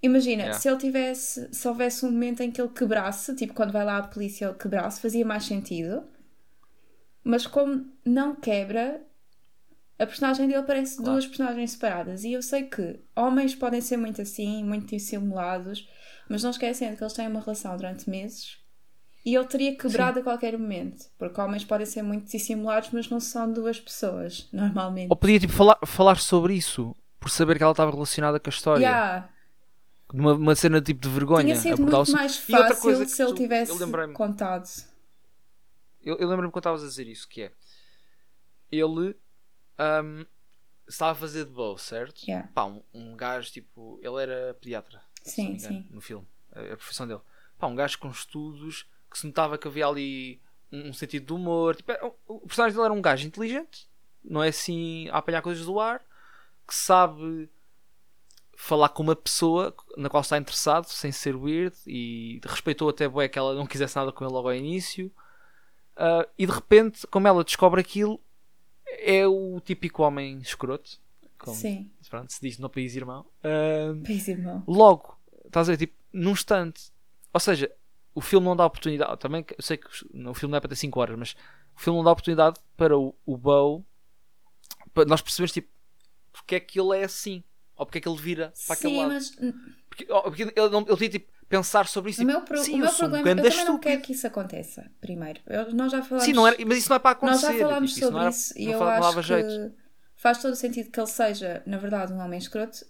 Imagina, 0.02 0.43
Yeah. 0.44 0.58
se 0.61 0.69
ele 0.69 0.78
tivesse, 0.78 1.49
se 1.52 1.69
houvesse 1.69 2.05
um 2.06 2.11
momento 2.11 2.40
em 2.43 2.50
que 2.50 2.61
ele 2.61 2.70
quebrasse, 2.70 3.34
tipo 3.34 3.52
quando 3.55 3.73
vai 3.73 3.84
lá 3.84 3.99
a 3.99 4.02
polícia 4.06 4.46
ele 4.46 4.55
quebrasse, 4.55 5.00
fazia 5.00 5.25
mais 5.25 5.44
sentido. 5.44 6.05
Mas 7.25 7.46
como 7.46 7.90
não 8.05 8.34
quebra, 8.37 9.02
a 9.99 10.06
personagem 10.06 10.46
dele 10.49 10.62
parece 10.62 10.96
Claro. 10.96 11.12
duas 11.12 11.26
personagens 11.26 11.73
separadas. 11.73 12.25
E 12.25 12.32
eu 12.32 12.43
sei 12.43 12.64
que 12.64 13.00
homens 13.17 13.55
podem 13.55 13.81
ser 13.81 13.96
muito 13.96 14.23
assim, 14.23 14.62
muito 14.62 14.87
dissimulados, 14.94 15.88
mas 16.28 16.43
não 16.43 16.50
esquecendo 16.50 16.96
que 16.96 17.02
eles 17.02 17.12
têm 17.14 17.26
uma 17.28 17.40
relação 17.40 17.76
durante 17.76 18.08
meses 18.08 18.58
e 19.26 19.34
ele 19.34 19.44
teria 19.46 19.76
quebrado 19.76 20.20
a 20.20 20.23
qualquer 20.23 20.56
momento. 20.56 21.06
Porque 21.19 21.40
homens 21.40 21.64
podem 21.64 21.84
ser 21.84 22.00
muito 22.02 22.31
dissimulados, 22.31 22.90
mas 22.93 23.11
não 23.11 23.19
são 23.19 23.52
duas 23.52 23.81
pessoas, 23.81 24.49
normalmente. 24.55 25.11
Ou 25.11 25.17
podia 25.17 25.40
tipo, 25.40 25.52
falar, 25.52 25.76
falar 25.84 26.17
sobre 26.20 26.55
isso, 26.55 26.94
por 27.19 27.28
saber 27.28 27.56
que 27.56 27.62
ela 27.64 27.73
estava 27.73 27.90
relacionada 27.90 28.38
com 28.38 28.49
a 28.49 28.52
história. 28.52 28.84
Yeah. 28.84 29.28
Uma, 30.14 30.34
uma 30.34 30.55
cena 30.55 30.81
tipo 30.81 31.00
de 31.00 31.08
vergonha. 31.08 31.43
Tinha 31.43 31.56
sido 31.56 31.82
muito 31.82 32.12
mais 32.12 32.49
E 32.49 32.52
outra 32.55 32.69
fácil 32.69 32.82
coisa 32.82 33.05
que 33.05 33.11
se 33.11 33.20
ele 33.20 33.32
tu- 33.32 33.37
tivesse 33.37 33.73
eu 33.73 34.12
contado. 34.12 34.69
Eu, 36.00 36.17
eu 36.19 36.28
lembro-me 36.28 36.52
quando 36.52 36.61
estavas 36.62 36.84
a 36.84 36.87
dizer 36.87 37.08
isso, 37.08 37.28
que 37.28 37.43
é 37.43 37.52
ele 38.70 39.17
ahm, 39.76 40.25
estava 40.88 41.11
a 41.11 41.14
fazer 41.17 41.44
de 41.44 41.50
boa, 41.50 41.76
certo? 41.78 42.23
Yeah. 42.23 42.49
Pá, 42.55 42.64
um, 42.64 42.81
um 42.94 43.17
gajo 43.17 43.50
tipo. 43.50 43.99
Ele 44.00 44.23
era 44.23 44.55
pediatra, 44.55 45.00
se 45.25 45.43
não 45.43 45.49
Sim, 45.49 45.52
me 45.52 45.58
engano, 45.58 45.75
sim. 45.82 45.88
no 45.90 46.00
filme, 46.00 46.26
a, 46.52 46.61
a 46.61 46.76
profissão 46.76 47.08
dele. 47.08 47.20
Pá, 47.58 47.67
um 47.67 47.75
gajo 47.75 47.99
com 47.99 48.08
estudos 48.08 48.87
que 49.16 49.20
se 49.20 49.26
notava 49.26 49.56
que 49.56 49.66
havia 49.66 49.86
ali 49.86 50.40
um, 50.70 50.90
um 50.90 50.92
sentido 50.92 51.26
de 51.26 51.32
humor. 51.32 51.74
Tipo, 51.74 51.92
era- 51.92 52.06
o, 52.06 52.14
o 52.28 52.40
personagem 52.46 52.74
dele 52.76 52.84
era 52.86 52.94
um 52.94 53.00
gajo 53.02 53.26
inteligente, 53.26 53.88
não 54.22 54.42
é 54.42 54.48
assim 54.48 55.08
a 55.08 55.18
apanhar 55.18 55.40
coisas 55.42 55.64
do 55.64 55.80
ar, 55.80 56.00
que 56.66 56.74
sabe 56.74 57.48
falar 58.56 58.88
com 58.88 59.02
uma 59.02 59.14
pessoa 59.16 59.74
na 59.96 60.08
qual 60.08 60.22
está 60.22 60.38
interessado 60.38 60.86
sem 60.86 61.12
ser 61.12 61.36
weird 61.36 61.76
e 61.86 62.40
respeitou 62.44 62.88
até 62.88 63.06
bué 63.06 63.28
que 63.28 63.38
ela 63.38 63.54
não 63.54 63.66
quisesse 63.66 63.96
nada 63.96 64.10
com 64.12 64.24
ele 64.24 64.32
logo 64.32 64.48
ao 64.48 64.54
início 64.54 65.12
Ah, 65.94 66.26
e 66.38 66.46
de 66.46 66.52
repente 66.52 67.06
como 67.08 67.28
ela 67.28 67.44
descobre 67.44 67.80
aquilo 67.82 68.18
é 69.00 69.26
o 69.26 69.60
típico 69.60 70.02
homem 70.02 70.38
escroto 70.38 70.98
como 71.38 71.54
Sim, 71.54 71.90
pronto, 72.08 72.32
se 72.32 72.40
diz 72.40 72.58
no 72.58 72.70
país 72.70 72.96
irmão 72.96 73.26
Ah, 73.44 73.94
país 74.04 74.26
irmão. 74.26 74.64
logo 74.66 75.18
estás 75.44 75.68
a 75.68 75.72
ver 75.72 75.78
tipo 75.78 75.94
num 76.10 76.30
instante 76.32 76.90
ou 77.34 77.40
seja 77.40 77.70
o 78.16 78.20
filme 78.20 78.46
não 78.46 78.56
dá 78.56 78.64
oportunidade 78.66 79.18
também 79.20 79.42
que- 79.44 79.54
eu 79.54 79.62
sei 79.62 79.76
que 79.76 79.86
o 79.86 80.34
filme 80.34 80.50
não 80.50 80.56
é 80.56 80.60
para 80.60 80.70
ter 80.70 80.76
5 80.76 80.98
horas 80.98 81.16
mas 81.16 81.36
o 81.76 81.80
filme 81.80 81.98
não 81.98 82.04
dá 82.04 82.10
oportunidade 82.12 82.58
para 82.76 82.98
o, 82.98 83.14
o 83.24 83.36
Bow 83.36 83.84
para 84.94 85.04
nós 85.04 85.20
percebermos 85.20 85.52
tipo 85.52 85.68
porque 86.32 86.54
é 86.56 86.60
que 86.60 86.80
ele 86.80 86.98
é 86.98 87.04
assim 87.04 87.44
ou 87.76 87.84
porque 87.86 87.98
é 87.98 88.00
que 88.00 88.08
ele 88.08 88.18
vira 88.18 88.52
para 88.66 88.74
aquele 88.74 88.94
Sim, 88.94 88.98
lado. 89.00 89.12
mas 89.12 89.30
porque, 89.88 90.06
oh, 90.10 90.22
porque 90.22 90.42
ele, 90.42 90.68
não, 90.70 90.80
ele 90.80 90.96
tinha 90.96 91.10
tipo 91.10 91.30
pensar 91.48 91.86
sobre 91.86 92.10
isso 92.10 92.20
o 92.22 92.26
tipo, 92.26 92.32
meu, 92.38 92.44
pro- 92.44 92.58
sim, 92.58 92.74
o 92.74 92.78
meu 92.78 92.92
problema, 92.92 93.18
eu 93.18 93.34
ganda 93.36 93.50
também 93.50 93.64
não 93.66 93.78
quero 93.78 94.02
que 94.02 94.12
isso 94.12 94.26
aconteça, 94.26 94.90
primeiro. 95.00 95.40
Eu- 95.46 95.72
nós 95.74 95.92
já 95.92 96.02
falámos, 96.02 96.24
sim 96.24 96.32
não 96.32 96.46
era, 96.46 96.56
mas 96.66 96.78
isso 96.78 96.88
não 96.88 96.96
é 96.96 96.98
para 96.98 97.10
nós 97.26 97.44
acontecer 97.44 97.52
já 97.52 97.58
falámos 97.66 97.94
tipo, 97.94 98.00
isso 98.00 98.08
sobre 98.08 98.20
era- 98.22 98.30
isso 98.30 98.58
e 98.58 98.64
eu 98.70 98.78
fa- 98.78 98.84
não 98.84 98.90
acho 99.08 99.16
que 99.16 99.22
jeito. 99.22 99.74
faz 100.16 100.42
todo 100.42 100.52
o 100.52 100.56
sentido 100.56 100.90
que 100.90 100.98
ele 100.98 101.06
seja, 101.06 101.62
na 101.66 101.78
verdade, 101.78 102.12
um 102.12 102.18
homem 102.18 102.38
escroto 102.38 102.84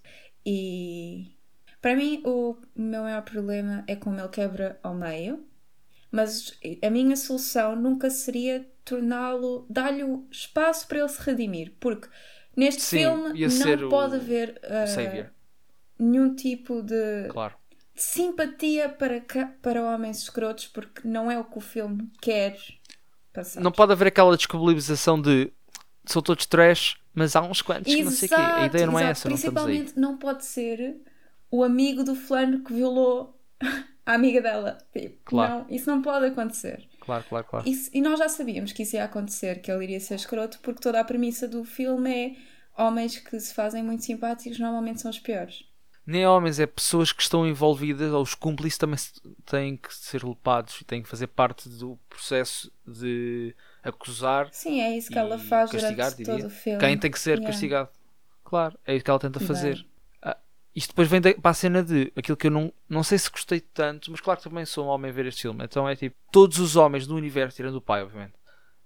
e 0.45 1.36
para 1.81 1.95
mim 1.97 2.23
o 2.25 2.57
meu 2.75 3.03
maior 3.03 3.23
problema 3.23 3.85
é 3.87 3.97
como 3.97 4.19
ele 4.19 4.29
quebra 4.29 4.79
ao 4.83 4.95
meio, 4.95 5.47
mas 6.11 6.59
a 6.83 6.91
minha 6.91 7.17
solução 7.17 7.77
nunca 7.77 8.11
seria 8.11 8.67
torná-lo, 8.85 9.67
dar-lhe 9.69 10.03
espaço 10.31 10.87
para 10.87 11.01
ele 11.01 11.09
se 11.09 11.21
redimir, 11.23 11.73
porque 11.81 12.09
neste 12.57 12.83
Sim, 12.83 12.99
filme 12.99 13.47
não 13.49 13.89
pode 13.89 14.17
haver 14.17 14.61
o 14.65 14.75
ah, 14.75 14.87
savior 14.87 15.31
nenhum 15.99 16.35
tipo 16.35 16.83
de 16.83 17.29
claro 17.29 17.55
simpatia 17.95 18.89
para, 18.89 19.21
para 19.63 19.83
homens 19.83 20.19
escrotos 20.23 20.67
porque 20.69 21.07
não 21.07 21.31
é 21.31 21.39
o 21.39 21.45
que 21.45 21.59
o 21.59 21.61
filme 21.61 22.11
quer 22.21 22.59
passar. 23.33 23.61
não 23.61 23.73
pode 23.73 23.93
haver 23.93 24.09
aquela 24.09 24.37
descabilização 24.37 25.21
de 25.21 25.51
são 26.05 26.23
todos 26.23 26.47
trash 26.47 26.97
mas 27.15 27.35
há 27.35 27.43
uns 27.43 27.63
quantos 27.63 27.95
que 27.95 28.03
não 28.03 28.11
sei 28.11 28.29
o 28.29 28.31
quê 28.31 28.35
a 28.37 28.67
ideia 28.67 28.87
não 28.87 28.99
é 28.99 29.11
exato. 29.11 29.11
essa 29.13 29.29
não 29.29 29.37
Principalmente 29.37 29.99
não 29.99 30.19
pode 30.19 30.45
ser 30.45 31.01
o 31.51 31.63
amigo 31.63 32.03
do 32.05 32.15
fulano 32.15 32.63
que 32.65 32.73
violou 32.73 33.39
a 34.05 34.15
amiga 34.15 34.41
dela. 34.43 34.79
Tipo, 34.93 35.17
Claro. 35.25 35.55
não, 35.69 35.71
isso 35.75 35.89
não 35.91 36.03
pode 36.03 36.27
acontecer. 36.27 36.89
claro 37.01 37.25
claro 37.29 37.47
claro 37.49 37.69
Isso- 37.69 37.91
e 37.95 38.01
nós 38.01 38.19
já 38.19 38.29
sabíamos 38.29 38.73
que 38.73 38.83
isso 38.83 38.97
ia 38.97 39.05
acontecer, 39.05 39.61
que 39.63 39.71
ele 39.71 39.85
iria 39.85 40.01
ser 40.01 40.15
escroto, 40.17 40.59
porque 40.61 40.81
toda 40.81 41.01
a 41.01 41.05
premissa 41.05 41.47
do 41.49 41.65
filme 41.65 42.11
é 42.77 42.83
homens 42.83 43.19
que 43.19 43.39
se 43.41 43.55
fazem 43.55 43.83
muito 43.83 44.05
simpáticos 44.05 44.59
normalmente 44.59 45.01
são 45.01 45.11
os 45.11 45.19
piores. 45.19 45.65
nem 46.09 46.25
homens, 46.27 46.61
é 46.61 46.67
pessoas 46.67 47.11
que 47.13 47.21
estão 47.23 47.45
envolvidas, 47.47 48.13
ou 48.13 48.23
os 48.23 48.33
cúmplices 48.35 48.79
também 48.79 48.97
têm 49.45 49.77
que 49.77 49.93
ser 49.93 50.21
culpados 50.21 50.81
e 50.81 50.85
têm 50.85 51.03
que 51.03 51.09
fazer 51.09 51.27
parte 51.27 51.69
do 51.69 51.99
processo 52.09 52.71
de 52.87 53.55
acusar 53.83 54.49
Sim, 54.53 54.81
é 54.81 54.97
isso 54.97 55.11
que 55.11 55.19
ela 55.19 55.37
faz 55.39 55.71
castigar, 55.73 56.11
durante 56.11 56.17
diria. 56.19 56.37
todo 56.37 56.47
o 56.47 56.51
filme. 56.51 56.79
Quem 56.79 56.97
tem 56.99 57.11
que 57.11 57.19
ser 57.19 57.39
Yeah. 57.39 57.47
castigado. 57.47 57.89
Claro, 58.45 58.79
é 58.87 58.95
isso 58.95 59.05
que 59.05 59.11
ela 59.11 59.19
tenta 59.19 59.41
fazer. 59.41 59.75
bem. 59.77 59.87
Isto 60.77 60.91
depois 60.91 61.09
vem 61.09 61.21
da- 61.23 61.35
para 61.35 61.51
a 61.51 61.55
cena 61.55 61.83
de 61.83 62.13
aquilo 62.15 62.37
que 62.37 62.47
eu 62.49 62.51
não, 62.51 62.71
não 62.89 63.03
sei 63.03 63.17
se 63.19 63.31
gostei 63.31 63.61
tanto, 63.61 64.11
mas 64.11 64.21
claro 64.21 64.39
que 64.39 64.49
também 64.49 64.65
sou 64.67 64.85
um 64.85 64.89
homem 64.89 65.11
a 65.11 65.15
ver 65.15 65.25
este 65.27 65.43
filme. 65.43 65.65
Então 65.65 65.89
é 65.89 65.97
tipo, 65.97 66.15
todos 66.31 66.59
os 66.59 66.77
homens 66.77 67.07
do 67.07 67.15
universo, 67.17 67.57
tirando 67.57 67.77
o 67.77 67.81
pai, 67.81 68.03
obviamente. 68.03 68.35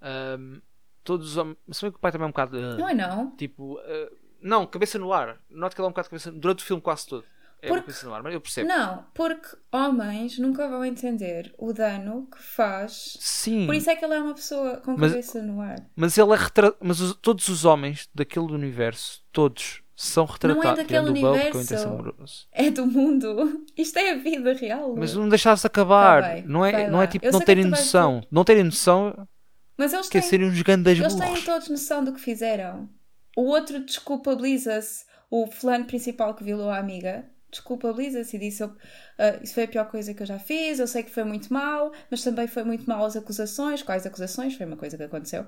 ahm, 0.00 0.60
todos 1.04 1.30
os 1.32 1.36
homens. 1.36 1.56
Se 1.72 1.82
bem 1.82 1.90
que 1.90 1.96
o 1.96 2.00
pai 2.00 2.12
também 2.12 2.24
é 2.24 2.28
um 2.28 2.30
bocado. 2.30 2.56
ah, 2.56 2.76
Não 2.76 2.88
é 2.88 2.94
não. 2.94 3.36
Tipo, 3.36 3.78
ah, 3.78 4.10
não, 4.40 4.66
cabeça 4.66 4.98
no 4.98 5.12
ar. 5.12 5.38
Noto 5.50 5.74
que 5.74 5.80
ele 5.80 5.86
é 5.86 5.88
um 5.88 5.92
bocado 5.92 6.06
de 6.06 6.10
cabeça 6.10 6.32
durante 6.32 6.62
o 6.62 6.66
filme 6.66 6.80
quase 6.80 7.06
todo. 7.06 7.24
É 7.62 7.68
Porque- 7.68 7.82
cabeça 7.82 8.06
no 8.06 8.14
ar, 8.14 8.22
mas 8.22 8.32
eu 8.32 8.40
percebo. 8.40 8.68
Não, 8.68 9.04
porque 9.12 9.48
homens 9.70 10.38
nunca 10.38 10.66
vão 10.68 10.82
entender 10.84 11.52
o 11.58 11.72
dano 11.74 12.26
que 12.34 12.40
faz. 12.42 13.18
Sim, 13.20 13.66
Por 13.66 13.74
isso 13.74 13.90
é 13.90 13.96
que 13.96 14.02
ele 14.04 14.14
é 14.14 14.20
uma 14.22 14.32
pessoa 14.34 14.78
com 14.78 14.96
Mas- 14.96 15.10
cabeça 15.10 15.42
no 15.42 15.60
ar. 15.60 15.76
mas 15.94 16.16
ele 16.16 16.32
é 16.32 16.36
retra... 16.36 16.74
Mas 16.80 17.00
os- 17.00 17.14
todos 17.16 17.48
os 17.48 17.66
homens 17.66 18.08
daquele 18.14 18.46
universo, 18.52 19.22
todos, 19.30 19.82
são 20.06 20.24
retratados. 20.24 20.64
é 20.64 20.68
daquele 20.68 20.86
tirando 20.86 21.08
o 21.08 21.20
Bob, 21.20 21.38
que 21.38 21.74
é 21.74 21.86
o 21.86 21.94
universo. 21.98 22.48
É 22.52 22.70
do 22.70 22.86
mundo. 22.86 23.66
Isto 23.76 23.98
é 23.98 24.12
a 24.12 24.16
vida 24.16 24.54
real. 24.54 24.94
Mas 24.96 25.14
não 25.14 25.28
deixaste 25.28 25.66
acabar. 25.66 26.22
Tá 26.22 26.28
bem, 26.34 26.44
não, 26.46 26.64
é, 26.64 26.88
não 26.88 26.98
lá. 26.98 27.04
é 27.04 27.06
tipo 27.06 27.26
Eu 27.26 27.32
não 27.32 27.40
terem 27.40 27.64
tu 27.64 27.70
vais 27.70 27.84
noção. 27.84 28.22
Não 28.30 28.44
terem 28.44 28.64
noção 28.64 29.28
Mas 29.76 29.92
eles 29.92 30.06
é 30.06 30.10
têm, 30.10 30.22
serem 30.22 30.48
uns 30.48 30.62
grandes 30.62 30.98
eles 30.98 31.14
têm 31.14 31.28
burros. 31.28 31.44
todos 31.44 31.68
noção 31.68 32.02
do 32.02 32.14
que 32.14 32.20
fizeram. 32.20 32.88
O 33.36 33.42
outro 33.42 33.78
desculpabiliza-se. 33.84 35.04
O 35.30 35.46
fulano 35.46 35.84
principal 35.84 36.34
que 36.34 36.42
violou 36.42 36.70
a 36.70 36.78
amiga 36.78 37.24
desculpabiliza-se 37.50 38.36
e 38.36 38.40
disse: 38.40 38.62
eu, 38.62 38.72
"Ah, 39.18 39.38
Isso 39.42 39.54
foi 39.54 39.64
a 39.64 39.68
pior 39.68 39.84
coisa 39.90 40.14
que 40.14 40.22
eu 40.22 40.26
já 40.26 40.38
fiz. 40.38 40.78
Eu 40.78 40.86
sei 40.86 41.02
que 41.02 41.10
foi 41.10 41.24
muito 41.24 41.52
mal, 41.52 41.92
mas 42.10 42.22
também 42.22 42.46
foi 42.48 42.64
muito 42.64 42.88
mal 42.88 43.04
as 43.04 43.16
acusações. 43.16 43.82
Quais 43.82 44.06
acusações? 44.06 44.54
Foi 44.56 44.66
uma 44.66 44.76
coisa 44.76 44.96
que 44.96 45.02
aconteceu. 45.02 45.46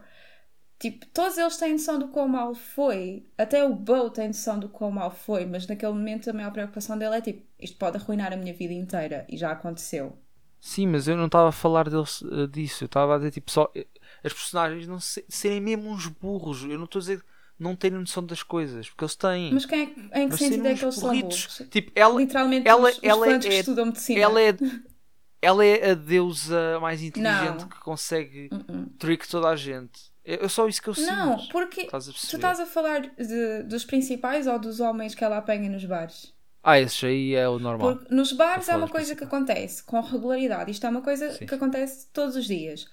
Tipo, 0.82 1.06
todos 1.14 1.38
eles 1.38 1.56
têm 1.58 1.74
noção 1.74 1.96
do 1.96 2.08
quão 2.08 2.26
mal 2.26 2.56
foi. 2.56 3.24
Até 3.38 3.62
o 3.62 3.72
Bo 3.72 4.10
tem 4.10 4.26
noção 4.26 4.58
do 4.58 4.68
quão 4.68 4.90
mal 4.90 5.12
foi, 5.12 5.46
mas 5.46 5.64
naquele 5.64 5.92
momento 5.92 6.28
a 6.28 6.32
maior 6.32 6.50
preocupação 6.50 6.98
dele 6.98 7.14
é 7.14 7.20
tipo: 7.20 7.40
isto 7.56 7.76
pode 7.76 7.98
arruinar 7.98 8.32
a 8.32 8.36
minha 8.36 8.52
vida 8.52 8.72
inteira 8.72 9.24
e 9.28 9.36
já 9.36 9.52
aconteceu. 9.52 10.18
Sim, 10.60 10.88
mas 10.88 11.06
eu 11.06 11.16
não 11.16 11.26
estava 11.26 11.50
a 11.50 11.52
falar 11.52 11.88
deles, 11.88 12.20
uh, 12.22 12.48
disso. 12.48 12.82
Eu 12.82 12.86
estava 12.86 13.14
a 13.14 13.18
dizer 13.18 13.30
tipo 13.30 13.48
só 13.52 13.66
uh, 13.66 13.86
as 14.24 14.32
personagens 14.32 14.88
não 14.88 14.98
se, 14.98 15.24
serem 15.28 15.60
mesmo 15.60 15.88
uns 15.88 16.08
burros. 16.08 16.64
Eu 16.64 16.76
não 16.76 16.86
estou 16.86 16.98
a 16.98 17.02
dizer 17.02 17.24
não 17.56 17.76
terem 17.76 18.00
noção 18.00 18.26
das 18.26 18.42
coisas, 18.42 18.90
porque 18.90 19.04
eles 19.04 19.14
têm. 19.14 19.54
Mas 19.54 19.64
quem 19.64 19.94
é, 20.10 20.20
em 20.20 20.28
que 20.28 20.36
sentido 20.36 20.66
é 20.66 20.74
que 20.74 20.84
eles 20.84 20.96
são 20.96 21.16
burros? 21.16 21.62
Tipo, 21.70 21.92
ela, 21.94 22.20
Literalmente 22.20 22.66
ela, 22.66 22.90
os, 22.90 22.96
os 22.98 23.04
ela 23.04 23.26
fãs 23.26 23.46
é, 23.46 23.48
que 23.48 23.54
estudam 23.54 23.86
medicina. 23.86 24.20
ela 24.20 24.40
é 24.40 24.56
ela 25.40 25.64
é 25.64 25.92
a 25.92 25.94
deusa 25.94 26.80
mais 26.80 27.00
inteligente 27.00 27.60
Não. 27.60 27.68
que 27.68 27.78
consegue 27.78 28.48
Uh 28.52 28.56
-uh. 28.58 28.88
trick 28.98 29.28
toda 29.28 29.48
a 29.48 29.54
gente. 29.54 30.11
É 30.24 30.44
é 30.44 30.48
só 30.48 30.68
isso 30.68 30.80
que 30.82 30.88
eu 30.88 30.94
sinto. 30.94 31.10
Não, 31.12 31.46
porque 31.48 31.82
Estás 31.82 32.04
tu 32.06 32.36
estás 32.36 32.60
a 32.60 32.66
falar 32.66 33.00
de- 33.00 33.62
dos 33.64 33.84
principais 33.84 34.46
ou 34.46 34.58
dos 34.58 34.78
homens 34.80 35.14
que 35.14 35.24
ela 35.24 35.38
apanha 35.38 35.68
nos 35.68 35.84
bares? 35.84 36.32
Ah, 36.62 36.78
esse 36.78 37.04
aí 37.06 37.34
é 37.34 37.48
o 37.48 37.58
normal. 37.58 37.96
Porque 37.96 38.14
nos 38.14 38.32
bares 38.32 38.68
é 38.68 38.76
uma 38.76 38.88
coisa 38.88 39.16
que 39.16 39.24
acontece 39.24 39.82
com 39.82 40.00
regularidade. 40.00 40.70
Isto 40.70 40.86
é 40.86 40.90
uma 40.90 41.02
coisa 41.02 41.32
Sim. 41.32 41.44
que 41.46 41.54
acontece 41.54 42.06
todos 42.12 42.36
os 42.36 42.44
dias. 42.46 42.86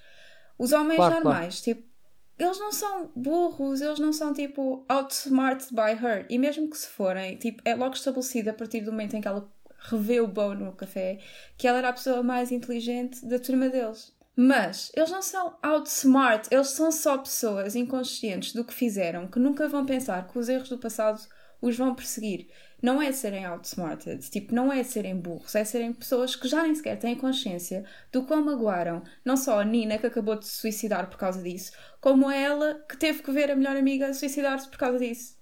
Os 0.58 0.72
homens 0.72 0.96
Claro, 0.96 1.14
normais, 1.14 1.62
tipo, 1.62 1.88
eles 2.36 2.58
não 2.58 2.72
são 2.72 3.12
burros, 3.14 3.80
eles 3.80 4.00
não 4.00 4.12
são 4.12 4.32
tipo 4.32 4.84
outsmarted 4.88 5.68
by 5.72 5.92
her. 6.04 6.26
E 6.28 6.36
mesmo 6.36 6.68
que 6.68 6.76
se 6.76 6.88
forem, 6.88 7.36
tipo, 7.36 7.62
é 7.64 7.76
logo 7.76 7.94
estabelecido 7.94 8.50
a 8.50 8.54
partir 8.54 8.80
do 8.80 8.90
momento 8.90 9.14
em 9.14 9.20
que 9.20 9.28
ela 9.28 9.48
revê 9.88 10.20
o 10.20 10.26
Bo 10.26 10.52
no 10.54 10.72
café 10.72 11.18
que 11.56 11.66
ela 11.68 11.78
era 11.78 11.88
a 11.90 11.92
pessoa 11.92 12.22
mais 12.24 12.50
inteligente 12.50 13.24
da 13.24 13.38
turma 13.38 13.68
deles. 13.68 14.12
Mas 14.42 14.90
eles 14.96 15.10
não 15.10 15.20
são 15.20 15.58
outsmart, 15.62 16.46
eles 16.50 16.68
são 16.68 16.90
só 16.90 17.18
pessoas 17.18 17.76
inconscientes 17.76 18.54
do 18.54 18.64
que 18.64 18.72
fizeram, 18.72 19.26
que 19.26 19.38
nunca 19.38 19.68
vão 19.68 19.84
pensar 19.84 20.26
que 20.26 20.38
os 20.38 20.48
erros 20.48 20.70
do 20.70 20.78
passado 20.78 21.20
os 21.60 21.76
vão 21.76 21.94
perseguir. 21.94 22.48
Não 22.80 23.02
é 23.02 23.12
serem 23.12 23.44
outsmarted, 23.44 24.30
tipo, 24.30 24.54
não 24.54 24.72
é 24.72 24.82
serem 24.82 25.14
burros, 25.14 25.54
é 25.54 25.62
serem 25.62 25.92
pessoas 25.92 26.34
que 26.34 26.48
já 26.48 26.62
nem 26.62 26.74
sequer 26.74 26.98
têm 26.98 27.14
consciência 27.16 27.84
do 28.10 28.22
quão 28.22 28.42
magoaram 28.42 29.02
não 29.22 29.36
só 29.36 29.60
a 29.60 29.64
Nina, 29.64 29.98
que 29.98 30.06
acabou 30.06 30.36
de 30.36 30.46
se 30.46 30.56
suicidar 30.56 31.10
por 31.10 31.18
causa 31.18 31.42
disso, 31.42 31.72
como 32.00 32.30
ela, 32.30 32.82
que 32.88 32.96
teve 32.96 33.22
que 33.22 33.30
ver 33.30 33.50
a 33.50 33.56
melhor 33.56 33.76
amiga 33.76 34.14
suicidar-se 34.14 34.70
por 34.70 34.78
causa 34.78 34.98
disso. 34.98 35.36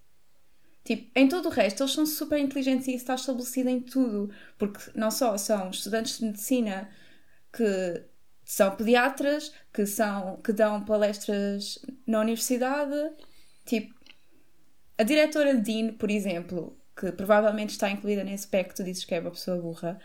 Tipo, 0.82 1.08
em 1.14 1.28
todo 1.28 1.46
o 1.46 1.52
resto, 1.52 1.84
eles 1.84 1.92
são 1.92 2.04
super 2.04 2.40
inteligentes 2.40 2.88
e 2.88 2.94
isso 2.94 3.04
está 3.04 3.14
estabelecido 3.14 3.68
em 3.68 3.80
tudo. 3.80 4.28
Porque 4.58 4.90
não 4.96 5.12
só 5.12 5.36
são 5.36 5.70
estudantes 5.70 6.18
de 6.18 6.24
medicina 6.24 6.88
que 7.52 8.07
são 8.48 8.74
pediatras, 8.74 9.52
que, 9.74 9.84
são, 9.84 10.40
que 10.42 10.54
dão 10.54 10.82
palestras 10.82 11.78
na 12.06 12.20
universidade. 12.20 12.94
Tipo, 13.66 13.94
a 14.96 15.02
diretora 15.02 15.54
Dean, 15.54 15.92
por 15.92 16.10
exemplo, 16.10 16.74
que 16.96 17.12
provavelmente 17.12 17.72
está 17.72 17.90
incluída 17.90 18.24
nesse 18.24 18.48
pack 18.48 18.70
que 18.70 18.76
tu 18.76 18.82
dizes 18.82 19.04
que 19.04 19.14
é 19.14 19.20
uma 19.20 19.32
pessoa 19.32 19.60
burra, 19.60 20.00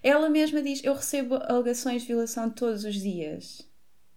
ela 0.00 0.30
mesma 0.30 0.62
diz: 0.62 0.80
Eu 0.84 0.94
recebo 0.94 1.40
alegações 1.42 2.02
de 2.02 2.08
violação 2.08 2.48
todos 2.48 2.84
os 2.84 2.94
dias. 2.94 3.68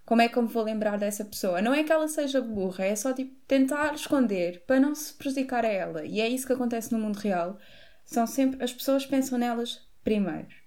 Como 0.06 0.22
é 0.22 0.30
que 0.30 0.38
eu 0.38 0.44
me 0.44 0.50
vou 0.50 0.62
lembrar 0.62 1.00
dessa 1.00 1.26
pessoa? 1.26 1.60
Não 1.60 1.74
é 1.74 1.84
que 1.84 1.92
ela 1.92 2.08
seja 2.08 2.40
burra, 2.40 2.86
é 2.86 2.96
só 2.96 3.12
tipo 3.12 3.34
tentar 3.48 3.96
esconder 3.96 4.64
para 4.68 4.80
não 4.80 4.94
se 4.94 5.12
prejudicar 5.16 5.66
a 5.66 5.70
ela. 5.70 6.06
E 6.06 6.22
é 6.22 6.30
isso 6.30 6.46
que 6.46 6.54
acontece 6.54 6.92
no 6.92 7.00
mundo 7.00 7.18
real. 7.18 7.58
São 8.06 8.28
sempre 8.28 8.64
as 8.64 8.72
pessoas 8.72 9.08
pensam 9.08 9.40
nelas 9.40 9.82
primeiro. 10.04 10.61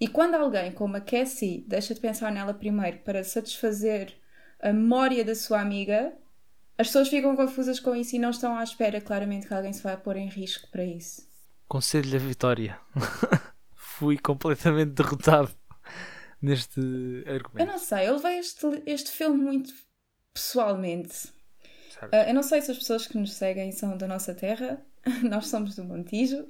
E 0.00 0.08
quando 0.08 0.34
alguém 0.34 0.72
como 0.72 0.96
a 0.96 1.00
Cassie 1.00 1.64
deixa 1.66 1.94
de 1.94 2.00
pensar 2.00 2.30
nela 2.30 2.52
primeiro 2.54 2.98
para 2.98 3.24
satisfazer 3.24 4.14
a 4.60 4.72
memória 4.72 5.24
da 5.24 5.34
sua 5.34 5.60
amiga, 5.60 6.12
as 6.78 6.88
pessoas 6.88 7.08
ficam 7.08 7.34
confusas 7.36 7.80
com 7.80 7.94
isso 7.96 8.16
e 8.16 8.18
não 8.18 8.30
estão 8.30 8.56
à 8.56 8.62
espera 8.62 9.00
claramente 9.00 9.46
que 9.46 9.54
alguém 9.54 9.72
se 9.72 9.82
vai 9.82 9.96
pôr 9.96 10.16
em 10.16 10.28
risco 10.28 10.68
para 10.70 10.84
isso. 10.84 11.26
Conselho 11.68 12.10
da 12.10 12.18
vitória. 12.18 12.78
Fui 13.74 14.18
completamente 14.18 14.90
derrotado 14.92 15.50
neste 16.40 16.80
Eu 17.24 17.34
argumento. 17.34 17.72
não 17.72 17.78
sei, 17.78 18.08
eu 18.08 18.16
levei 18.16 18.38
este, 18.38 18.66
este 18.84 19.10
filme 19.10 19.42
muito 19.42 19.72
pessoalmente. 20.34 21.32
Ah, 22.12 22.28
eu 22.28 22.34
não 22.34 22.42
sei 22.42 22.60
se 22.60 22.70
as 22.70 22.78
pessoas 22.78 23.06
que 23.06 23.16
nos 23.16 23.32
seguem 23.32 23.72
são 23.72 23.96
da 23.96 24.06
nossa 24.06 24.34
terra, 24.34 24.84
nós 25.24 25.46
somos 25.48 25.74
do 25.76 25.84
Montijo, 25.84 26.46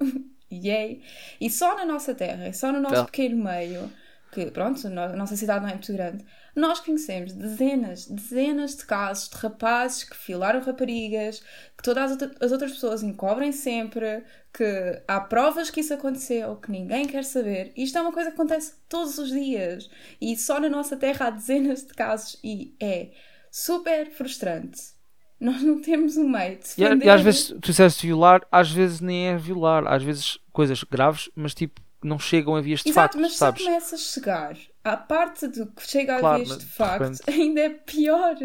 yay! 0.50 1.02
E 1.40 1.50
só 1.50 1.74
na 1.76 1.84
nossa 1.84 2.14
terra, 2.14 2.52
só 2.52 2.72
no 2.72 2.80
nosso 2.80 2.94
Tá. 2.96 3.04
pequeno 3.04 3.42
meio, 3.44 3.90
que 4.32 4.50
pronto, 4.50 4.86
a 4.86 5.16
nossa 5.16 5.36
cidade 5.36 5.62
não 5.62 5.70
é 5.70 5.74
muito 5.74 5.92
grande, 5.92 6.24
nós 6.54 6.80
conhecemos 6.80 7.32
dezenas, 7.32 8.06
dezenas 8.06 8.76
de 8.76 8.86
casos 8.86 9.28
de 9.28 9.36
rapazes 9.36 10.04
que 10.04 10.16
filaram 10.16 10.60
raparigas, 10.60 11.40
que 11.76 11.82
todas 11.82 12.16
as 12.40 12.52
outras 12.52 12.72
pessoas 12.72 13.02
encobrem 13.02 13.52
sempre, 13.52 14.24
que 14.52 15.02
há 15.06 15.20
provas 15.20 15.68
que 15.68 15.80
isso 15.80 15.92
aconteceu, 15.92 16.56
que 16.56 16.70
ninguém 16.70 17.06
quer 17.06 17.24
saber. 17.24 17.72
Isto 17.76 17.98
é 17.98 18.00
uma 18.00 18.12
coisa 18.12 18.30
que 18.30 18.36
acontece 18.36 18.72
todos 18.88 19.18
os 19.18 19.30
dias. 19.30 19.90
E 20.18 20.34
só 20.36 20.58
na 20.58 20.70
nossa 20.70 20.96
terra 20.96 21.26
há 21.26 21.30
dezenas 21.30 21.84
de 21.86 21.92
casos 21.92 22.38
e 22.42 22.74
é 22.80 23.10
super 23.50 24.10
frustrante. 24.10 24.95
Nnós 25.40 25.62
não 25.62 25.80
temos 25.80 26.16
um 26.16 26.28
meio 26.28 26.58
de 26.58 26.64
E, 26.78 26.84
a- 26.84 26.88
defender. 26.88 27.06
e 27.06 27.10
às 27.10 27.20
vezes 27.20 27.46
tu 27.48 27.58
disseste 27.60 28.06
violar, 28.06 28.46
às 28.50 28.70
vezes 28.70 29.00
nem 29.00 29.28
é 29.28 29.36
violar, 29.36 29.86
às 29.86 30.02
vezes 30.02 30.38
coisas 30.52 30.82
graves, 30.84 31.30
mas 31.34 31.54
tipo 31.54 31.80
não 32.02 32.18
chegam 32.18 32.54
a 32.54 32.60
vias 32.60 32.82
de 32.82 32.90
Exato, 32.90 33.14
facto, 33.14 33.20
mas 33.20 33.32
se 33.32 33.38
sabes? 33.38 33.64
começas 33.64 34.00
a 34.00 34.02
chegar 34.02 34.56
à 34.84 34.96
parte 34.96 35.48
do 35.48 35.66
que 35.66 35.82
chega 35.88 36.16
a 36.16 36.20
Claro, 36.20 36.36
vez 36.38 36.48
mas 36.48 36.58
de 36.58 36.66
facto, 36.66 37.20
ainda 37.28 37.60
é 37.60 37.68
pior. 37.70 38.36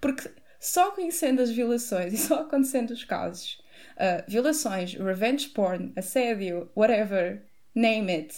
Porque 0.00 0.30
só 0.58 0.90
conhecendo 0.90 1.40
as 1.40 1.50
violações 1.50 2.12
e 2.12 2.16
só 2.18 2.40
acontecendo 2.40 2.90
os 2.90 3.04
casos, 3.04 3.62
ah, 3.98 4.24
violações, 4.26 4.94
revenge 4.94 5.48
porn, 5.50 5.92
assédio, 5.96 6.68
whatever, 6.76 7.44
name 7.74 8.10
it. 8.12 8.34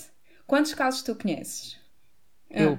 Quantos 0.46 0.74
casos 0.74 1.02
tu 1.02 1.14
conheces? 1.14 1.78
Eu. 2.50 2.78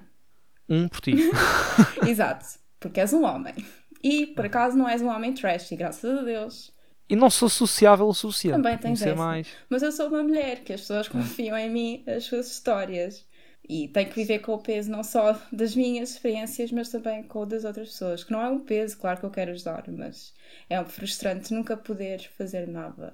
Um 0.67 0.87
por 0.87 1.01
ti. 1.01 1.13
Ah, 1.33 1.95
exato, 2.07 2.45
porque 2.79 2.99
és 2.99 3.11
um 3.13 3.23
homem. 3.23 3.55
E 4.01 4.27
por 4.27 4.45
acaso 4.45 4.77
não 4.77 4.87
és 4.87 5.01
um 5.01 5.07
homem 5.09 5.33
trash, 5.33 5.71
e 5.71 5.75
graças 5.75 6.17
a 6.19 6.21
Deus. 6.23 6.71
E 7.09 7.15
não 7.15 7.29
sou 7.29 7.49
sociável 7.49 8.07
o 8.07 8.13
suficiente. 8.13 8.55
Também 8.55 8.77
tens 8.77 9.01
conhecer 9.01 9.09
essa. 9.09 9.15
mais. 9.15 9.47
Mas 9.69 9.81
eu 9.83 9.91
sou 9.91 10.07
uma 10.09 10.23
mulher, 10.23 10.63
que 10.63 10.73
as 10.73 10.81
pessoas 10.81 11.07
confiam 11.07 11.57
em 11.57 11.69
mim, 11.69 12.03
as 12.07 12.25
suas 12.25 12.49
histórias. 12.51 13.25
E 13.67 13.87
tenho 13.89 14.09
que 14.09 14.15
viver 14.15 14.39
com 14.39 14.53
o 14.53 14.59
peso 14.61 14.89
não 14.89 15.03
só 15.03 15.33
das 15.51 15.75
minhas 15.75 16.11
experiências, 16.11 16.71
mas 16.71 16.89
também 16.89 17.23
com 17.23 17.41
o 17.41 17.45
das 17.45 17.65
outras 17.65 17.89
pessoas. 17.89 18.23
Que 18.23 18.31
não 18.31 18.41
é 18.41 18.49
um 18.49 18.59
peso, 18.59 18.97
claro 18.97 19.19
que 19.19 19.25
eu 19.25 19.29
quero 19.31 19.51
ajudar, 19.51 19.83
mas 19.89 20.33
é 20.69 20.79
um 20.81 20.85
frustrante 20.85 21.53
nunca 21.53 21.77
poder 21.77 22.19
fazer 22.37 22.67
nada. 22.67 23.13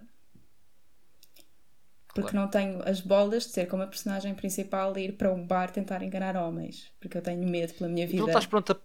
Porque 2.13 2.31
Claro. 2.31 2.45
não 2.45 2.47
tenho 2.49 2.81
as 2.89 3.01
bolas 3.01 3.43
de 3.45 3.51
ser 3.51 3.67
como 3.67 3.83
a 3.83 3.87
personagem 3.87 4.33
principal 4.33 4.97
e 4.97 5.05
ir 5.05 5.17
para 5.17 5.33
um 5.33 5.45
bar 5.45 5.69
tentar 5.71 6.01
enganar 6.01 6.37
homens. 6.37 6.89
Porque 6.99 7.17
eu 7.17 7.21
tenho 7.21 7.45
medo 7.47 7.73
pela 7.73 7.89
minha 7.89 8.05
E 8.05 8.07
tu 8.07 8.11
vida. 8.11 8.21
não 8.21 8.27
estás 8.27 8.45
pronta. 8.45 8.79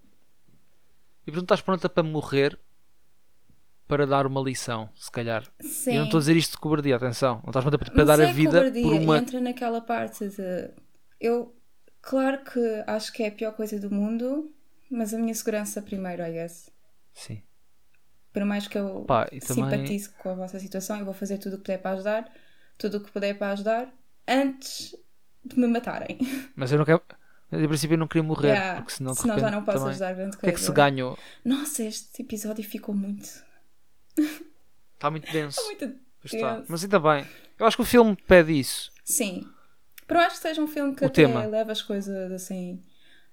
E 1.26 1.30
não 1.30 1.40
estás 1.40 1.60
pronta 1.60 1.88
para 1.88 2.02
morrer 2.02 2.58
para 3.86 4.06
dar 4.06 4.24
uma 4.26 4.40
lição, 4.40 4.88
se 4.94 5.10
calhar. 5.10 5.44
Sim. 5.60 5.90
Eu 5.92 5.96
não 5.98 6.04
estou 6.04 6.18
a 6.18 6.20
dizer 6.20 6.36
isto 6.36 6.52
de 6.52 6.58
cobardia, 6.58 6.94
atenção. 6.96 7.40
Não 7.42 7.50
estás 7.50 7.64
pronta 7.64 7.78
para 7.78 7.92
Mas 7.94 8.06
dar 8.06 8.20
é 8.20 8.30
a 8.30 8.32
vida 8.32 8.50
cobardia 8.58 8.82
por 8.82 8.92
uma. 8.94 9.18
entra 9.18 9.40
naquela 9.40 9.80
parte 9.80 10.28
de 10.28 10.70
eu 11.20 11.54
claro 12.00 12.42
que 12.44 12.84
acho 12.86 13.12
que 13.12 13.22
é 13.24 13.28
a 13.28 13.32
pior 13.32 13.52
coisa 13.52 13.78
do 13.78 13.90
mundo 13.90 14.50
mas 14.90 15.12
a 15.12 15.18
minha 15.18 15.34
segurança 15.34 15.82
primeiro 15.82 16.22
I 16.22 16.32
guess 16.32 16.70
Sim. 17.12 17.42
por 18.32 18.42
mais 18.44 18.66
que 18.66 18.78
eu 18.78 19.04
Pá, 19.04 19.28
e 19.30 19.38
também- 19.40 19.64
simpatize 19.70 20.08
com 20.08 20.30
a 20.30 20.34
vossa 20.34 20.58
situação 20.58 20.98
eu 20.98 21.04
vou 21.04 21.12
fazer 21.12 21.36
tudo 21.36 21.54
o 21.54 21.58
que 21.58 21.64
puder 21.64 21.78
para 21.82 21.90
ajudar 21.90 22.32
tudo 22.78 22.96
o 22.96 23.00
que 23.04 23.12
puder 23.12 23.36
para 23.36 23.52
ajudar 23.52 23.92
antes 24.26 24.96
de 25.44 25.58
me 25.58 25.66
matarem 25.66 26.16
Mas 26.56 26.72
eu 26.72 26.78
não 26.78 26.86
quero. 26.86 27.02
Mas, 27.50 27.62
em 27.62 27.68
princípio 27.68 27.94
eu 27.94 27.98
não 27.98 28.06
queria 28.06 28.22
morrer, 28.22 28.48
Yeah, 28.48 28.80
porque 28.80 28.92
senão 28.92 29.14
senão 29.14 29.34
já 29.34 29.46
repente 29.46 29.52
não 29.58 29.64
posso 29.64 29.78
também- 29.78 29.90
ajudar 29.90 30.12
grande 30.14 30.36
O 30.36 30.38
coisa 30.38 30.40
que 30.40 30.48
é 30.48 30.52
que 30.52 30.60
se 30.60 30.72
ganhou? 30.72 31.18
nossa 31.44 31.82
este 31.82 32.22
episódio 32.22 32.62
ficou 32.64 32.94
muito 32.94 33.28
Está 34.94 35.10
muito 35.10 35.30
denso. 35.32 35.60
muito 35.64 35.96
está. 36.24 36.56
denso. 36.56 36.66
Mas 36.70 36.82
ainda 36.84 36.98
bem. 37.00 37.26
Eu 37.58 37.66
acho 37.66 37.76
que 37.76 37.82
o 37.82 37.86
filme 37.86 38.16
pede 38.26 38.58
isso. 38.58 38.92
Sim. 39.04 39.46
Pero 40.06 40.20
acho 40.20 40.36
que 40.36 40.42
seja 40.42 40.60
um 40.62 40.66
filme 40.68 40.94
que 40.94 41.04
O 41.04 41.06
até 41.06 41.26
tema. 41.26 41.44
leva 41.46 41.72
as 41.72 41.82
coisas 41.82 42.32
assim 42.32 42.82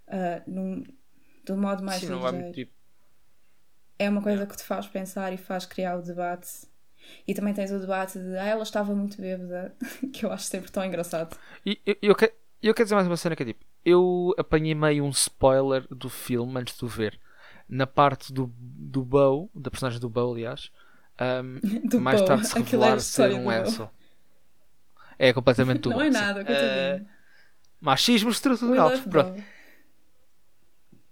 ah, 0.08 0.42
num, 0.48 0.84
de 1.46 1.52
um 1.52 1.58
modo 1.58 1.84
mais 1.84 2.02
Sim, 2.02 2.10
não 2.10 2.20
vai 2.20 2.32
muito 2.32 2.54
tipo. 2.54 2.72
É 4.00 4.10
uma 4.10 4.22
coisa 4.22 4.46
que 4.46 4.56
te 4.56 4.64
faz 4.64 4.86
pensar 4.88 5.34
e 5.34 5.38
faz 5.38 5.66
criar 5.66 5.98
o 5.98 6.02
debate. 6.02 6.48
E 7.28 7.34
também 7.34 7.54
tens 7.54 7.72
o 7.72 7.80
debate 7.80 8.20
de 8.20 8.38
ah, 8.38 8.46
ela 8.46 8.64
estava 8.64 8.94
muito 8.94 9.20
bêbada, 9.20 9.76
que 10.14 10.26
eu 10.26 10.32
acho 10.32 10.46
sempre 10.46 10.70
tão 10.72 10.84
engraçado. 10.86 11.36
E 11.66 11.80
eu, 11.86 11.96
eu, 12.02 12.16
que- 12.16 12.34
eu 12.62 12.74
quero 12.74 12.86
dizer 12.86 12.96
mais 12.96 13.08
uma 13.08 13.18
cena 13.18 13.36
que 13.36 13.44
é 13.44 13.46
tipo. 13.48 13.66
Eu 13.86 14.34
apanhei 14.38 14.76
meio 14.76 15.06
um 15.06 15.10
spoiler 15.10 15.86
do 15.90 16.10
filme 16.10 16.60
antes 16.60 16.78
de 16.78 16.84
o 16.86 16.88
ver. 16.88 17.20
Na 17.70 17.86
parte 17.88 18.32
do, 18.34 18.52
do 18.58 19.04
Bow, 19.04 19.50
da 19.56 19.70
personagem 19.72 20.00
do 20.00 20.10
Bow, 20.10 20.34
aliás. 20.34 20.72
Do 21.90 22.00
mais 22.00 22.22
Bo, 22.22 22.28
tarde 22.28 22.46
se 22.48 22.56
é 22.56 22.62
revelar 22.62 23.00
ser 23.00 23.34
um. 23.34 23.50
Ansel. 23.50 23.90
É 25.18 25.34
completamente 25.34 25.80
do 25.82 25.90
Não 25.90 26.02
é 26.02 26.10
nada, 26.12 26.46
coitadinho. 26.46 27.08
machismo 27.82 28.30
estrutural. 28.30 28.92
Pronto. 29.10 29.32
Bo. 29.34 29.44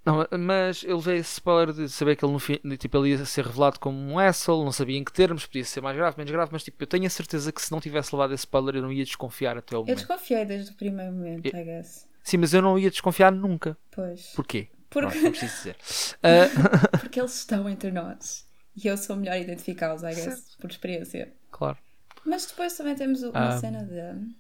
Não, 0.06 0.28
mas 0.40 0.84
eu 0.84 0.98
levei 0.98 1.18
esse 1.18 1.34
spoiler 1.34 1.74
de 1.74 1.90
saber 1.90 2.16
que 2.16 2.24
ele, 2.24 2.32
no 2.32 2.38
fim, 2.38 2.60
tipo, 2.78 2.96
ele 2.98 3.10
ia 3.10 3.26
ser 3.26 3.44
revelado 3.46 3.80
como 3.80 3.98
um 3.98 4.20
asshole, 4.20 4.64
não 4.64 4.72
sabia 4.72 5.00
em 5.00 5.04
que 5.04 5.12
termos, 5.12 5.48
podia 5.48 5.66
ser 5.66 5.82
mais 5.82 5.98
grave, 5.98 6.16
menos 6.16 6.32
grave, 6.32 6.52
mas 6.54 6.64
tipo, 6.64 6.82
eu 6.84 6.86
tenho 6.86 7.08
a 7.08 7.10
certeza 7.10 7.52
que 7.52 7.60
se 7.60 7.72
não 7.72 7.82
tivesse 7.82 8.14
levado 8.14 8.32
esse 8.36 8.42
spoiler 8.42 8.76
eu 8.76 8.84
não 8.84 8.92
ia 8.94 9.04
desconfiar 9.04 9.58
até 9.58 9.76
o 9.76 9.80
Eu 9.80 9.82
momento. 9.82 9.98
desconfiei 9.98 10.46
desde 10.46 10.72
o 10.72 10.76
primeiro 10.76 11.12
momento, 11.12 11.48
Eu- 11.48 11.60
I 11.60 11.64
guess. 11.64 12.08
Sim, 12.26 12.38
mas 12.38 12.54
eu 12.54 12.62
não 12.62 12.78
ia 12.78 12.90
desconfiar 12.90 13.32
nunca. 13.32 13.78
Pois. 13.92 14.34
Porquê? 14.36 14.68
Porque, 14.90 15.10
Pronto, 15.20 15.30
preciso 15.38 15.56
dizer. 15.56 15.78
Ah, 16.24 16.98
porque 17.00 17.20
eles 17.20 17.36
estão 17.36 17.70
entre 17.70 17.92
nós. 17.92 18.46
E 18.76 18.88
eu 18.88 18.98
sou 18.98 19.16
melhor 19.16 19.34
a 19.34 19.40
identificá-los, 19.40 20.02
I 20.04 20.14
guess, 20.16 20.56
por 20.60 20.70
experiência. 20.70 21.32
claro. 21.52 21.78
Mas 22.26 22.48
depois 22.48 22.76
também 22.76 22.96
temos 22.96 23.22
uma 23.22 23.50
Ah. 23.56 23.60
cena 23.60 23.84
de. 23.86 24.34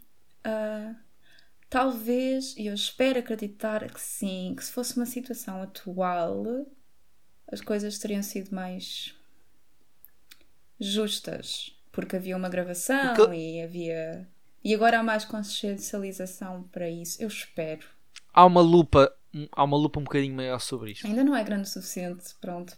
ah, 0.43 0.95
talvez, 1.69 2.55
e 2.57 2.65
eu 2.65 2.73
espero 2.73 3.19
acreditar 3.19 3.87
que 3.91 4.01
sim, 4.01 4.55
que 4.57 4.65
se 4.65 4.71
fosse 4.71 4.97
uma 4.97 5.05
situação 5.05 5.61
atual, 5.61 6.43
as 7.51 7.61
coisas 7.61 7.99
teriam 7.99 8.23
sido 8.23 8.53
mais 8.55 9.13
justas. 10.79 11.71
Porque 11.91 12.15
havia 12.17 12.35
uma 12.35 12.49
gravação 12.49 13.13
Porque- 13.13 13.35
e 13.35 13.61
havia. 13.61 14.27
E 14.65 14.73
agora 14.73 14.99
há 14.99 15.03
mais 15.03 15.23
consciencialização 15.23 16.63
para 16.71 16.89
isso. 16.89 17.21
Eu 17.21 17.27
espero. 17.27 17.85
Há 18.33 18.43
uma 18.43 18.61
lupa, 18.61 19.15
há 19.51 19.63
uma 19.63 19.77
lupa 19.77 19.99
um 19.99 20.03
bocadinho 20.03 20.35
maior 20.35 20.59
sobre 20.59 20.93
isto. 20.93 21.05
Ainda 21.05 21.23
não 21.23 21.35
é 21.35 21.43
grande 21.43 21.69
o 21.69 21.71
suficiente, 21.71 22.33
pronto. 22.41 22.75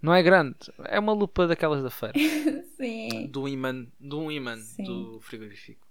Não 0.00 0.14
é 0.14 0.22
grande, 0.22 0.56
é 0.84 1.00
uma 1.00 1.12
lupa 1.12 1.48
daquelas 1.48 1.82
da 1.82 1.90
feira. 1.90 2.14
Sim. 2.78 3.26
do 3.32 3.48
imã, 3.48 3.84
um 4.00 4.30
imã 4.30 4.56
do 4.78 5.18
frigorífico. 5.22 5.84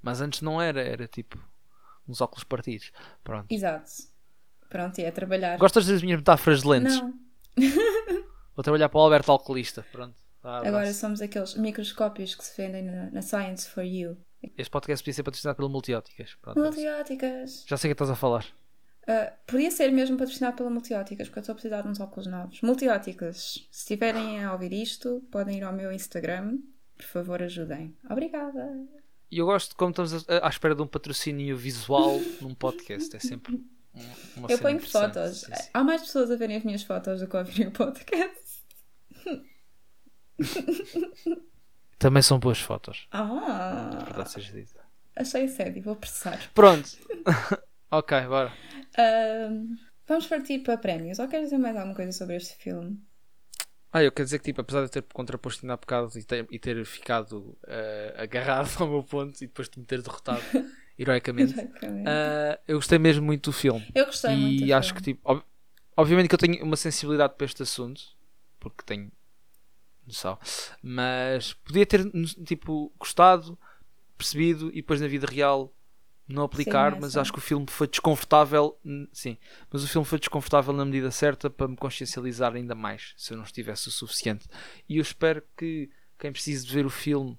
Mas 0.00 0.20
antes 0.20 0.42
não 0.42 0.62
era, 0.62 0.80
era 0.80 1.08
tipo 1.08 1.42
uns 2.06 2.20
óculos 2.20 2.44
partidos. 2.44 2.92
Pronto. 3.24 3.50
Exato. 3.50 3.90
Pronto, 4.68 4.96
e 5.00 5.02
é 5.02 5.10
trabalhar. 5.10 5.58
Gostas 5.58 5.86
das 5.86 6.02
minhas 6.02 6.20
metáforas 6.20 6.62
de 6.62 6.68
lentes? 6.68 7.00
Não, 7.00 7.14
Vou 8.54 8.62
trabalhar 8.62 8.88
para 8.88 8.98
o 8.98 9.02
Alberto 9.02 9.32
Alcoolista. 9.32 9.84
Pronto. 9.90 10.14
Vá, 10.40 10.58
agora 10.58 10.94
somos 10.94 11.20
aqueles 11.20 11.56
microscópios 11.56 12.36
que 12.36 12.44
se 12.44 12.56
vendem 12.56 12.84
na, 12.84 13.10
na 13.10 13.22
Science 13.22 13.68
for 13.68 13.82
You. 13.82 14.16
Este 14.56 14.70
podcast 14.70 15.02
podia 15.02 15.14
ser 15.14 15.22
patrocinado 15.22 15.56
pelo 15.56 15.68
Multióticas. 15.68 16.36
Pronto. 16.40 16.60
Multióticas. 16.60 17.64
Já 17.66 17.76
sei 17.76 17.90
o 17.90 17.94
que 17.94 17.94
estás 17.94 18.10
a 18.10 18.14
falar. 18.16 18.44
Ah, 19.06 19.32
podia 19.46 19.70
ser 19.70 19.90
mesmo 19.90 20.16
patrocinado 20.16 20.56
pela 20.56 20.70
Multióticas, 20.70 21.28
porque 21.28 21.38
eu 21.38 21.40
estou 21.40 21.52
a 21.52 21.56
precisar 21.56 21.82
de 21.82 21.88
uns 21.88 21.98
óculos 22.00 22.26
novos. 22.26 22.60
Multióticas, 22.60 23.66
se 23.70 23.78
estiverem 23.80 24.44
a 24.44 24.52
ouvir 24.52 24.72
isto, 24.72 25.22
podem 25.30 25.58
ir 25.58 25.64
ao 25.64 25.72
meu 25.72 25.90
Instagram. 25.92 26.58
Por 26.96 27.04
favor, 27.06 27.42
ajudem. 27.42 27.96
Obrigada. 28.08 28.76
E 29.30 29.38
eu 29.38 29.46
gosto 29.46 29.70
de 29.70 29.76
como 29.76 29.90
estamos 29.90 30.28
à 30.28 30.48
espera 30.48 30.74
de 30.74 30.82
um 30.82 30.86
patrocínio 30.86 31.56
visual 31.56 32.18
num 32.40 32.54
podcast. 32.54 33.14
É 33.16 33.18
sempre 33.18 33.54
um- 33.56 33.64
uma 34.36 34.48
eu 34.50 34.58
ponho 34.58 34.80
fotos. 34.80 35.40
Sim, 35.40 35.54
sim. 35.54 35.68
Há 35.74 35.82
mais 35.82 36.02
pessoas 36.02 36.30
a 36.30 36.36
verem 36.36 36.56
as 36.56 36.64
minhas 36.64 36.82
fotos 36.82 37.20
do 37.20 37.26
que 37.26 37.36
a 37.36 37.40
ouvirem 37.40 37.68
o 37.68 37.72
podcast. 37.72 38.62
Também 41.98 42.22
são 42.22 42.38
boas 42.38 42.60
fotos. 42.60 43.06
Ah, 43.10 43.90
Verdade 44.04 44.30
seja 44.30 44.52
dita. 44.52 44.80
achei 45.16 45.48
sério, 45.48 45.82
vou 45.82 45.96
processar. 45.96 46.38
Pronto. 46.54 46.88
ok, 47.90 48.20
bora. 48.28 48.52
Ahm, 48.96 49.76
vamos 50.06 50.26
partir 50.26 50.60
para 50.60 50.76
prémios. 50.78 51.18
Ou 51.18 51.26
queres 51.28 51.46
dizer 51.46 51.58
mais 51.58 51.76
alguma 51.76 51.94
coisa 51.96 52.12
sobre 52.12 52.36
este 52.36 52.54
filme? 52.56 53.00
Ah, 53.92 54.02
eu 54.02 54.12
quero 54.12 54.26
dizer 54.26 54.38
que, 54.38 54.44
tipo, 54.44 54.60
apesar 54.60 54.80
de 54.80 54.84
eu 54.86 54.90
ter 54.90 55.02
contraposto 55.14 55.64
ainda 55.64 55.74
há 55.74 55.76
bocado 55.76 56.16
e 56.18 56.22
ter, 56.22 56.46
e 56.50 56.58
ter 56.58 56.84
ficado 56.84 57.56
eh, 57.66 58.14
agarrado 58.18 58.70
ao 58.80 58.86
meu 58.88 59.02
ponto 59.02 59.36
e 59.42 59.46
depois 59.46 59.68
de 59.68 59.78
me 59.80 59.84
ter 59.86 60.02
derrotado 60.02 60.42
heroicamente, 60.98 61.52
Exatamente. 61.54 62.06
ah, 62.08 62.58
eu 62.68 62.76
gostei 62.76 62.98
mesmo 62.98 63.24
muito 63.24 63.50
do 63.50 63.52
filme. 63.52 63.84
eu 63.94 64.04
gostei 64.06 64.36
muito. 64.36 64.62
e 64.62 64.72
acho 64.72 64.88
filme. 64.90 65.00
que, 65.02 65.10
tipo, 65.14 65.32
ob- 65.32 65.42
obviamente 65.96 66.28
que 66.28 66.34
eu 66.34 66.38
tenho 66.38 66.62
uma 66.62 66.76
sensibilidade 66.76 67.34
para 67.34 67.46
este 67.46 67.62
assunto, 67.62 68.02
porque 68.60 68.84
tenho 68.84 69.10
noção, 70.08 70.38
mas 70.82 71.52
podia 71.52 71.86
ter, 71.86 72.04
tipo, 72.44 72.92
gostado, 72.98 73.58
percebido 74.16 74.68
e 74.70 74.76
depois 74.76 75.00
na 75.00 75.06
vida 75.06 75.26
real 75.26 75.72
não 76.28 76.42
aplicar, 76.42 76.92
Sim, 76.92 77.00
mas 77.00 77.10
essa. 77.10 77.22
acho 77.22 77.32
que 77.32 77.38
o 77.38 77.42
filme 77.42 77.66
foi 77.68 77.88
desconfortável, 77.88 78.78
sim, 79.12 79.38
mas 79.72 79.82
o 79.82 79.88
filme 79.88 80.04
foi 80.04 80.18
desconfortável 80.18 80.74
na 80.74 80.84
medida 80.84 81.10
certa 81.10 81.48
para 81.48 81.66
me 81.66 81.76
consciencializar 81.76 82.54
ainda 82.54 82.74
mais, 82.74 83.14
se 83.16 83.32
eu 83.32 83.36
não 83.36 83.44
estivesse 83.44 83.88
o 83.88 83.90
suficiente. 83.90 84.46
E 84.86 84.98
eu 84.98 85.02
espero 85.02 85.42
que 85.56 85.88
quem 86.18 86.30
precise 86.30 86.66
de 86.66 86.74
ver 86.74 86.84
o 86.84 86.90
filme, 86.90 87.38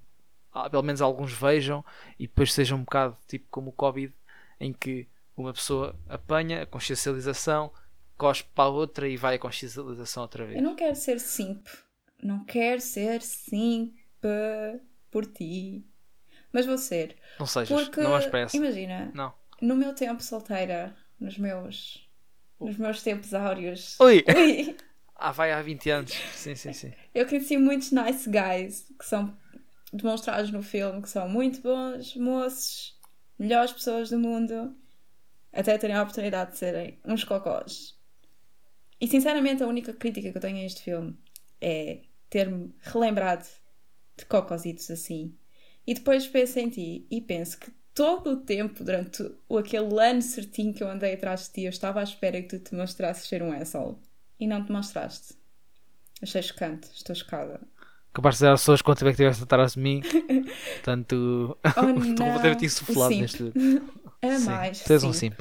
ah, 0.52 0.68
pelo 0.68 0.82
menos 0.82 1.02
alguns 1.02 1.32
vejam 1.32 1.86
e 2.18 2.26
depois 2.26 2.52
seja 2.52 2.74
um 2.74 2.80
bocado 2.80 3.16
tipo 3.28 3.46
como 3.52 3.70
o 3.70 3.74
Covid, 3.74 4.12
em 4.60 4.74
que 4.74 5.08
uma 5.38 5.54
pessoa 5.54 5.96
apanha 6.08 6.64
a 6.64 6.66
consciencialização, 6.66 7.72
cospe 8.18 8.50
para 8.54 8.66
a 8.66 8.70
outra 8.70 9.08
e 9.08 9.16
vai 9.16 9.36
a 9.36 9.40
consciencialização 9.40 10.24
outra 10.24 10.46
vez. 10.46 10.58
Eu 10.58 10.64
não 10.64 10.76
quero 10.76 10.96
ser 10.96 11.20
simp. 11.20 11.66
Não 12.22 12.44
quero 12.44 12.82
ser 12.82 13.22
simp 13.22 13.96
por 15.10 15.26
ti. 15.26 15.86
Mas 16.52 16.66
vou 16.66 16.78
ser. 16.78 17.16
Não 17.40 17.46
sejas, 17.46 17.70
Porque, 17.84 18.02
não 18.02 18.20
para 18.30 18.40
essa. 18.40 18.58
imagina, 18.58 19.12
Não. 19.14 19.34
no 19.62 19.76
meu 19.76 19.94
tempo 19.94 20.22
solteira, 20.24 20.96
nos 21.20 21.38
meus, 21.38 22.08
nos 22.60 22.78
meus 22.78 23.02
tempos 23.04 23.34
áureos, 23.34 23.98
Ui! 24.00 24.24
ui, 24.36 24.76
Ah, 25.22 25.32
vai 25.34 25.52
há 25.52 25.62
20 25.62 25.90
anos. 25.90 26.14
Sim, 26.34 26.56
sim, 26.56 26.72
sim. 26.72 26.94
eu 27.14 27.28
conheci 27.28 27.58
muitos 27.58 27.92
nice 27.92 28.30
guys 28.30 28.90
que 28.98 29.06
são 29.06 29.38
demonstrados 29.92 30.50
no 30.50 30.64
filme, 30.64 31.02
que 31.02 31.10
são 31.10 31.28
muito 31.28 31.62
bons 31.62 32.16
moços, 32.16 32.98
melhores 33.38 33.74
pessoas 33.74 34.10
do 34.10 34.18
mundo, 34.18 34.74
até 35.52 35.78
terem 35.78 35.96
a 35.98 36.02
oportunidade 36.04 36.52
de 36.54 36.58
serem 36.58 36.98
uns 37.04 37.24
cocós. 37.26 37.98
E 39.02 39.08
sinceramente, 39.08 39.62
a 39.62 39.68
única 39.68 39.94
crítica 39.94 40.32
que 40.32 40.38
eu 40.38 40.42
tenho 40.42 40.58
a 40.58 40.64
este 40.64 40.82
filme 40.84 41.18
é 41.60 42.00
ter-me 42.30 42.74
relembrado 42.82 43.48
de 44.18 44.26
cocositos 44.26 44.90
assim. 44.92 45.36
E 45.88 45.94
depois 45.94 46.28
penso 46.28 46.60
em 46.60 46.70
ti 46.70 47.08
e 47.10 47.22
penso 47.22 47.60
que 47.60 47.72
todo 47.94 48.32
o 48.32 48.38
tempo, 48.38 48.84
durante 48.84 49.24
o- 49.50 49.58
aquele 49.58 50.00
ano 50.02 50.22
certinho 50.22 50.74
que 50.74 50.84
eu 50.84 50.90
andei 50.90 51.14
atrás 51.14 51.46
de 51.48 51.54
ti, 51.54 51.62
eu 51.64 51.70
estava 51.70 52.00
à 52.00 52.04
espera 52.04 52.42
que 52.42 52.50
tu 52.50 52.60
te 52.60 52.76
mostrasses 52.76 53.28
ser 53.28 53.42
um 53.44 53.52
asshole. 53.52 53.98
E 54.40 54.48
não 54.48 54.64
te 54.66 54.72
mostraste. 54.72 55.36
Achei 56.22 56.42
chocante, 56.42 56.90
estou 56.94 57.16
chocada. 57.16 57.62
Capaz 58.14 58.36
de 58.36 58.38
dizer 58.40 58.52
às 58.52 58.62
pessoas 58.62 58.82
quanto 58.82 59.02
é 59.04 59.06
que 59.06 59.12
estiveste 59.12 59.44
atrás 59.44 59.74
de 59.74 59.80
mim. 59.80 60.02
Portanto, 60.74 61.58
Oh, 61.78 61.94
estou 62.00 62.40
ter-te 62.40 62.66
insuflado 62.66 63.16
neste. 63.18 63.54
Sim, 64.30 64.40
mais. 64.46 64.78
Tu 64.84 64.94
és 64.94 65.04
um 65.04 65.14
sim. 65.14 65.14
simp. 65.14 65.40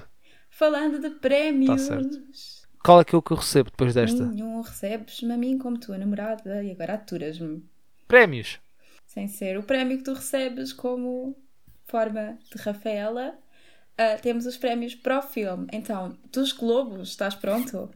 Falando 0.50 0.98
de 1.00 1.10
prémios. 1.10 1.66
Tá 1.66 1.78
certo. 1.78 2.18
Qual 2.82 3.00
é 3.00 3.04
que 3.04 3.14
é 3.14 3.18
o 3.18 3.22
que 3.22 3.32
eu 3.32 3.36
recebo 3.36 3.70
depois 3.70 3.94
desta? 3.94 4.24
Nenhum 4.26 4.60
recebes-me 4.60 5.32
a 5.32 5.36
mim 5.36 5.58
como 5.58 5.78
tua 5.78 5.98
namorada 5.98 6.62
e 6.62 6.70
agora 6.70 6.94
aturas-me. 6.94 7.64
Prémios. 8.06 8.58
Sem 9.06 9.28
ser 9.28 9.58
o 9.58 9.62
prémio 9.62 9.98
que 9.98 10.04
tu 10.04 10.14
recebes 10.14 10.72
como 10.72 11.36
forma 11.86 12.38
de 12.50 12.62
Rafaela. 12.62 13.38
ah, 13.96 14.16
temos 14.22 14.46
os 14.46 14.56
prémios 14.56 14.94
para 14.94 15.18
o 15.18 15.22
filme. 15.22 15.66
Então, 15.72 16.16
dos 16.32 16.52
Globos, 16.52 17.10
estás 17.10 17.34
pronto? 17.34 17.90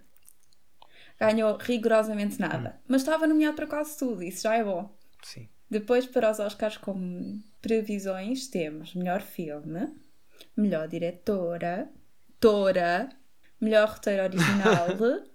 Ganhou 1.19 1.57
rigorosamente 1.57 2.41
nada. 2.41 2.81
Mas 2.89 3.03
estava 3.03 3.27
nomeado 3.27 3.55
para 3.55 3.67
quase 3.67 3.97
tudo, 3.99 4.23
isso 4.23 4.43
já 4.43 4.57
é 4.57 4.65
bom. 4.65 4.93
Sim. 5.23 5.49
Depois, 5.71 6.05
para 6.07 6.31
os 6.31 6.41
Oscars, 6.41 6.77
como 6.77 7.41
previsões, 7.61 8.49
temos 8.49 8.95
melhor 8.95 9.23
filme, 9.23 9.89
melhor 10.57 10.89
diretora, 10.89 11.89
tora, 12.41 13.09
melhor 13.63 13.89
roteiro 13.89 14.25
original, 14.25 14.89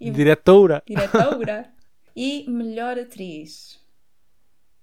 e 0.00 0.10
Diretora. 0.10 0.82
diretora 0.84 1.72
e 2.14 2.44
melhor 2.50 2.98
atriz. 2.98 3.80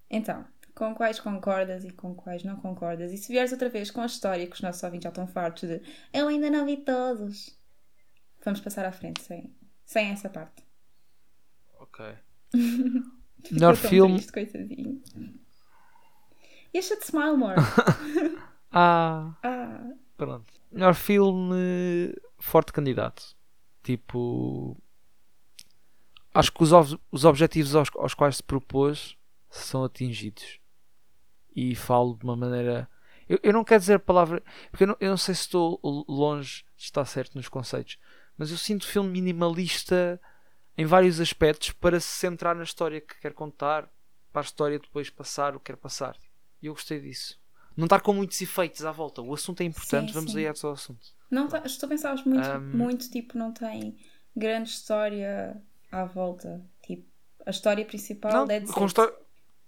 Então, 0.10 0.46
com 0.74 0.96
quais 0.96 1.20
concordas 1.20 1.84
e 1.84 1.92
com 1.92 2.16
quais 2.16 2.44
não 2.44 2.56
concordas? 2.56 3.12
E 3.12 3.18
se 3.18 3.32
vieres 3.32 3.52
outra 3.52 3.68
vez 3.70 3.92
com 3.92 4.02
a 4.02 4.06
história 4.06 4.48
que 4.48 4.54
os 4.56 4.62
nossos 4.62 4.82
ouvintes 4.82 5.04
já 5.04 5.10
estão 5.10 5.28
fartos 5.28 5.68
de 5.68 5.82
eu 6.14 6.30
ainda 6.30 6.50
não 6.50 6.66
vi 6.66 6.78
todos, 6.78 7.56
vamos 8.44 8.62
passar 8.62 8.86
à 8.86 8.92
frente 8.92 9.22
sem, 9.22 9.54
sem 9.86 10.10
essa 10.12 10.30
parte. 10.30 10.64
Ok. 11.80 12.06
Melhor 13.52 13.76
filme. 13.76 14.16
Triste, 14.16 14.32
coitadinho. 14.32 15.02
You 16.74 16.82
should 16.82 17.04
smile 17.06 17.36
more. 17.36 17.56
Ah, 18.72 19.34
ah, 19.44 19.92
pronto. 20.16 20.54
Melhor 20.72 20.94
filme. 20.94 22.14
Forte 22.40 22.74
candidato. 22.74 23.36
Tipo. 23.84 24.78
Acho 26.34 26.52
que 26.52 26.64
os, 26.64 26.72
os 27.12 27.26
objetivos 27.26 27.76
aos, 27.76 27.90
aos 27.96 28.14
quais 28.14 28.38
se 28.38 28.44
propôs 28.44 29.18
são 29.50 29.84
atingidos. 29.84 30.60
E 31.56 31.76
falo 31.76 32.16
de 32.18 32.24
uma 32.24 32.36
maneira. 32.36 32.90
Eu, 33.28 33.40
eu 33.44 33.54
não 33.54 33.64
quero 33.64 33.80
dizer 33.80 33.96
a 33.96 34.00
palavra. 34.00 34.44
Porque 34.72 34.84
eu 34.84 34.88
não, 34.88 34.98
eu 35.00 35.10
não 35.10 35.18
sei 35.18 35.36
se 35.36 35.42
estou 35.42 35.80
longe 36.08 36.64
de 36.78 36.84
estar 36.84 37.06
certo 37.06 37.36
nos 37.36 37.50
conceitos. 37.50 37.98
Mas 38.38 38.52
eu 38.52 38.58
sinto 38.58 38.84
o 38.84 38.88
filme 38.88 39.10
minimalista 39.10 40.20
em 40.78 40.86
vários 40.86 41.20
aspectos 41.20 41.72
para 41.72 42.00
se 42.00 42.08
centrar 42.08 42.56
na 42.56 42.64
história 42.64 43.02
que 43.02 43.20
quer 43.20 43.34
contar, 43.34 43.92
para 44.32 44.42
a 44.42 44.44
história 44.44 44.80
depois 44.80 45.10
passar 45.10 45.56
o 45.56 45.60
que 45.60 45.74
quer 45.74 45.78
passar. 45.78 46.16
E 46.62 46.68
eu 46.68 46.74
gostei 46.74 47.00
disso. 47.00 47.39
Não 47.80 47.86
estar 47.86 48.02
com 48.02 48.14
muitos 48.14 48.42
efeitos 48.42 48.84
à 48.86 48.92
volta. 48.92 49.22
O 49.22 49.34
assunto 49.34 49.62
é 49.62 49.64
importante, 49.64 50.10
Sim, 50.10 50.14
vamos 50.14 50.32
sim. 50.34 50.40
aí 50.40 50.48
ao 50.48 50.72
assunto. 50.72 51.08
não 51.32 51.48
tá, 51.48 51.62
estou 51.66 51.88
a 51.88 51.90
pensar 51.90 52.16
muito, 52.26 52.50
Um, 52.50 52.78
muito, 52.78 53.10
tipo, 53.10 53.38
não 53.38 53.54
tem 53.54 53.98
grande 54.36 54.70
história 54.70 55.62
à 55.92 56.04
volta. 56.04 56.62
Tipo, 56.86 57.08
a 57.46 57.50
história 57.52 57.86
principal 57.86 58.32
Não, 58.46 58.54
é 58.54 58.60
de 58.60 58.68
constrói, 58.72 59.14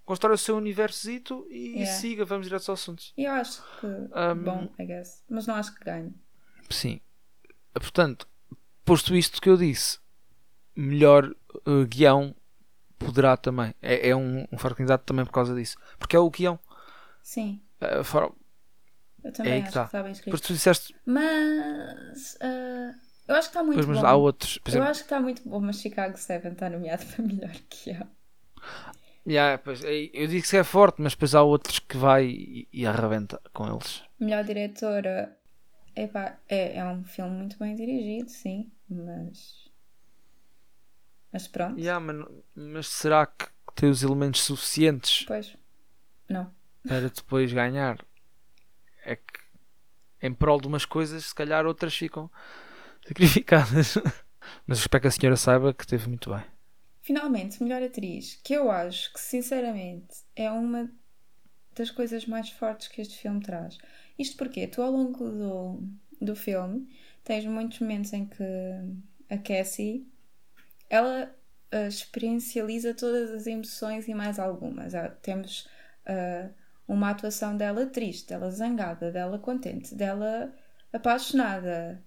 constrói 0.03 0.35
o 0.35 0.37
seu 0.37 0.57
universozito 0.57 1.47
e 1.49 1.69
Yeah. 1.79 1.91
siga, 1.93 2.25
vamos 2.25 2.47
direto 2.47 2.67
ao 2.69 2.73
assunto. 2.73 3.03
E 3.15 3.23
eu 3.23 3.31
acho 3.31 3.63
que 3.79 3.87
Um, 3.87 4.43
bom, 4.43 4.69
I 4.77 4.85
guess. 4.85 5.23
Mas 5.29 5.47
não 5.47 5.55
acho 5.55 5.73
que 5.73 5.83
ganhe. 5.85 6.13
Sim. 6.69 6.99
Portanto, 7.73 8.27
posto 8.83 9.15
isto 9.15 9.41
que 9.41 9.49
eu 9.49 9.55
disse, 9.55 9.99
melhor 10.75 11.33
uh, 11.65 11.85
guião 11.87 12.35
poderá 12.99 13.37
também. 13.37 13.73
É, 13.81 14.09
é 14.09 14.15
um, 14.15 14.45
um 14.51 14.57
forte 14.57 14.77
candidato 14.77 15.03
também 15.05 15.25
por 15.25 15.31
causa 15.31 15.55
disso. 15.55 15.77
Porque 15.97 16.15
é 16.15 16.19
o 16.19 16.29
guião. 16.29 16.59
Sim. 17.23 17.61
Uh, 17.81 18.03
for... 18.03 18.35
Eu 19.23 19.31
também 19.31 19.53
É 19.53 19.61
que 19.61 19.67
acho 19.67 19.73
tá. 19.73 19.81
que 19.81 19.87
está 19.87 20.03
bem 20.03 20.11
escrito. 20.11 20.31
Porque 20.31 20.47
tu 20.47 20.53
disseste. 20.53 20.95
Mas 21.05 22.37
ah, 22.41 22.95
eu 23.27 23.35
acho 23.35 23.49
que 23.49 23.57
está 23.57 23.63
muito 23.63 23.75
Pois, 23.77 23.85
mas 23.85 23.99
bom. 24.01 24.07
há 24.07 24.15
outros. 24.15 24.57
Por 24.57 24.69
Eu 24.69 24.71
exemplo, 24.71 24.89
acho 24.89 24.99
que 25.01 25.05
está 25.05 25.19
muito 25.19 25.47
bom, 25.47 25.59
mas 25.59 25.79
Chicago 25.79 26.17
7 26.17 26.47
está 26.47 26.69
nomeado 26.69 27.05
para 27.15 27.25
melhor 27.25 27.53
que 27.69 27.91
eu. 27.91 28.07
yeah, 29.27 29.57
pois, 29.57 29.83
é- 29.83 30.09
eu 30.13 30.27
digo 30.27 30.45
que 30.47 30.57
é 30.57 30.63
forte, 30.63 31.01
mas 31.01 31.13
depois 31.13 31.35
há 31.35 31.41
outros 31.43 31.79
que 31.79 31.97
vai 31.97 32.25
e, 32.25 32.67
e 32.71 32.85
arrebenta 32.85 33.39
com 33.53 33.67
eles. 33.67 34.03
Melhor 34.19 34.43
diretora. 34.43 35.37
Epá, 35.95 36.39
é, 36.47 36.77
é 36.77 36.85
um 36.85 37.03
filme 37.03 37.31
muito 37.37 37.59
bem 37.59 37.75
dirigido, 37.75 38.29
sim, 38.29 38.71
mas. 38.89 39.69
Mas 41.31 41.47
pronto. 41.47 41.79
Yeah, 41.79 41.99
mas, 41.99 42.27
mas 42.55 42.87
será 42.87 43.25
que 43.25 43.47
tem 43.75 43.89
os 43.89 44.03
elementos 44.03 44.41
suficientes 44.41 45.25
Pois. 45.25 45.55
Não. 46.29 46.51
Para 46.87 47.09
depois 47.09 47.51
ganhar? 47.51 48.03
É 49.05 49.15
que 49.15 49.41
em 50.21 50.33
prol 50.33 50.61
de 50.61 50.67
umas 50.67 50.85
coisas, 50.85 51.25
se 51.25 51.35
calhar 51.35 51.65
outras 51.65 51.95
ficam 51.95 52.29
sacrificadas. 53.07 53.97
Mas 54.65 54.79
espero 54.79 55.01
que 55.01 55.07
a 55.07 55.11
senhora 55.11 55.37
saiba 55.37 55.73
que 55.73 55.87
teve 55.87 56.07
muito 56.07 56.29
bem. 56.29 56.43
Finalmente, 57.01 57.61
melhor 57.63 57.81
atriz, 57.81 58.39
que 58.43 58.53
eu 58.53 58.69
acho 58.69 59.11
que 59.13 59.19
sinceramente 59.19 60.17
é 60.35 60.51
uma 60.51 60.91
das 61.75 61.89
coisas 61.89 62.25
mais 62.25 62.49
fortes 62.49 62.87
que 62.87 63.01
este 63.01 63.17
filme 63.17 63.41
traz. 63.41 63.77
Isto 64.17 64.37
porque 64.37 64.67
tu 64.67 64.81
ao 64.81 64.91
longo 64.91 65.29
do, 65.29 65.83
do 66.21 66.35
filme 66.35 66.87
tens 67.23 67.45
muitos 67.45 67.79
momentos 67.79 68.13
em 68.13 68.25
que 68.25 68.43
a 69.29 69.37
Cassie 69.37 70.07
ela 70.89 71.33
ah, 71.71 71.87
experiencializa 71.87 72.93
todas 72.93 73.31
as 73.31 73.47
emoções 73.47 74.07
e 74.07 74.13
mais 74.13 74.37
algumas. 74.37 74.93
Ah, 74.93 75.09
temos 75.09 75.67
ah, 76.05 76.49
uma 76.91 77.11
atuação 77.11 77.55
dela 77.55 77.85
triste, 77.85 78.27
dela 78.27 78.51
zangada, 78.51 79.09
dela 79.11 79.39
contente, 79.39 79.95
dela 79.95 80.53
apaixonada, 80.91 82.03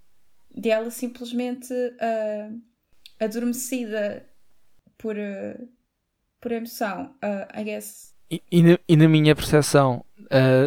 dela 0.55 0.90
simplesmente 0.90 1.73
ah, 1.99 2.51
adormecida 3.18 4.29
por, 4.99 5.16
ah, 5.18 5.59
por 6.38 6.53
emoção. 6.53 7.14
Ah, 7.23 7.49
I 7.59 7.64
guess. 7.64 8.14
E, 8.31 8.42
e 8.53 8.62
na, 8.62 8.79
e 8.87 8.97
na 8.97 9.09
minha 9.09 9.35
percepção, 9.35 10.05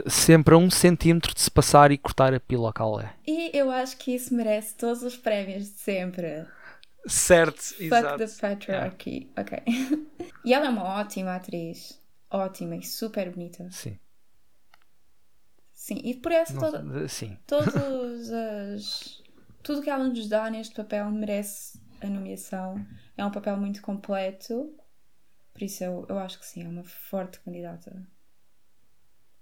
sempre 0.08 0.54
a 0.54 0.58
um 0.58 0.70
centímetro 0.70 1.34
de 1.34 1.42
se 1.42 1.52
passar 1.52 1.92
e 1.92 1.98
cortar 1.98 2.34
a 2.34 2.40
pila 2.40 2.68
ao 2.68 2.74
calé. 2.74 3.14
E 3.26 3.52
eu 3.56 3.70
acho 3.70 3.98
que 3.98 4.16
isso 4.16 4.34
merece 4.34 4.76
todos 4.76 5.04
os 5.04 5.18
prémios 5.18 5.66
de 5.66 5.80
sempre. 5.80 6.46
Certo, 7.08 7.62
Fuck 7.62 8.18
the 8.18 8.28
patriarchy. 8.40 9.32
Ok. 9.38 9.64
e 10.46 10.54
ela 10.54 10.68
é 10.68 10.70
uma 10.70 11.00
ótima 11.00 11.36
atriz. 11.36 12.00
Ótima 12.30 12.76
e 12.76 12.84
super 12.84 13.32
bonita. 13.32 13.68
Sim. 13.72 13.98
Sim, 15.88 16.02
e 16.04 16.14
por 16.16 16.34
essa 16.34 16.60
toda, 16.60 17.08
sim. 17.08 17.38
todas 17.48 18.30
as. 18.30 19.24
Tudo 19.64 19.82
que 19.82 19.90
ela 19.90 20.04
nos 20.04 20.28
dá 20.28 20.50
neste 20.50 20.76
papel 20.76 21.10
merece 21.12 21.80
a 22.02 22.08
nomeação. 22.08 22.86
É 23.16 23.26
um 23.26 23.32
papel 23.32 23.56
muito 23.56 23.82
completo. 23.82 24.76
Por 25.54 25.64
isso 25.64 25.86
eu, 25.86 26.06
eu 26.10 26.20
acho 26.20 26.40
que 26.40 26.46
sim, 26.46 26.66
é 26.66 26.68
uma 26.68 26.84
forte 26.84 27.40
candidata. 27.40 28.06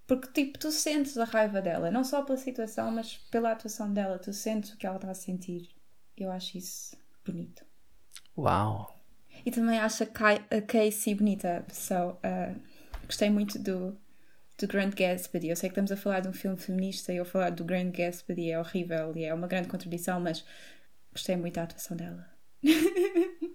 Porque, 0.05 0.27
tipo, 0.33 0.59
tu 0.59 0.71
sentes 0.71 1.17
a 1.17 1.23
raiva 1.23 1.63
dela, 1.63 1.89
não 1.89 2.03
só 2.03 2.21
pela 2.21 2.37
situação, 2.37 2.91
mas 2.91 3.17
pela 3.31 3.51
atuação 3.51 3.91
dela. 3.91 4.19
Tu 4.19 4.31
sentes 4.31 4.71
o 4.71 4.77
que 4.77 4.85
ela 4.85 4.97
está 4.97 5.09
a 5.09 5.15
sentir. 5.15 5.75
Eu 6.15 6.29
acho 6.29 6.59
isso 6.59 6.95
bonito. 7.25 7.65
Uau. 8.37 9.03
E 9.43 9.49
também 9.49 9.79
acho 9.79 10.03
a, 10.03 10.61
Casey 10.61 11.15
bonita. 11.15 11.65
So, 11.73 12.11
uh, 12.11 12.61
gostei 13.07 13.31
muito 13.31 13.57
do, 13.57 13.97
do 14.57 14.67
Grand 14.67 14.91
Gatsby. 14.91 15.49
Eu 15.49 15.55
sei 15.55 15.69
que 15.69 15.73
estamos 15.73 15.91
a 15.91 15.97
falar 15.97 16.21
de 16.21 16.27
um 16.27 16.33
filme 16.33 16.57
feminista 16.57 17.11
e 17.11 17.17
eu 17.17 17.25
falar 17.25 17.49
do 17.51 17.65
Grand 17.65 17.91
Gatsby 17.91 18.51
é 18.51 18.59
horrível 18.59 19.15
e 19.15 19.25
é 19.25 19.33
uma 19.33 19.47
grande 19.47 19.67
contribuição, 19.67 20.19
mas 20.19 20.45
gostei 21.11 21.35
muito 21.35 21.55
da 21.55 21.63
atuação 21.63 21.97
dela. 21.97 22.29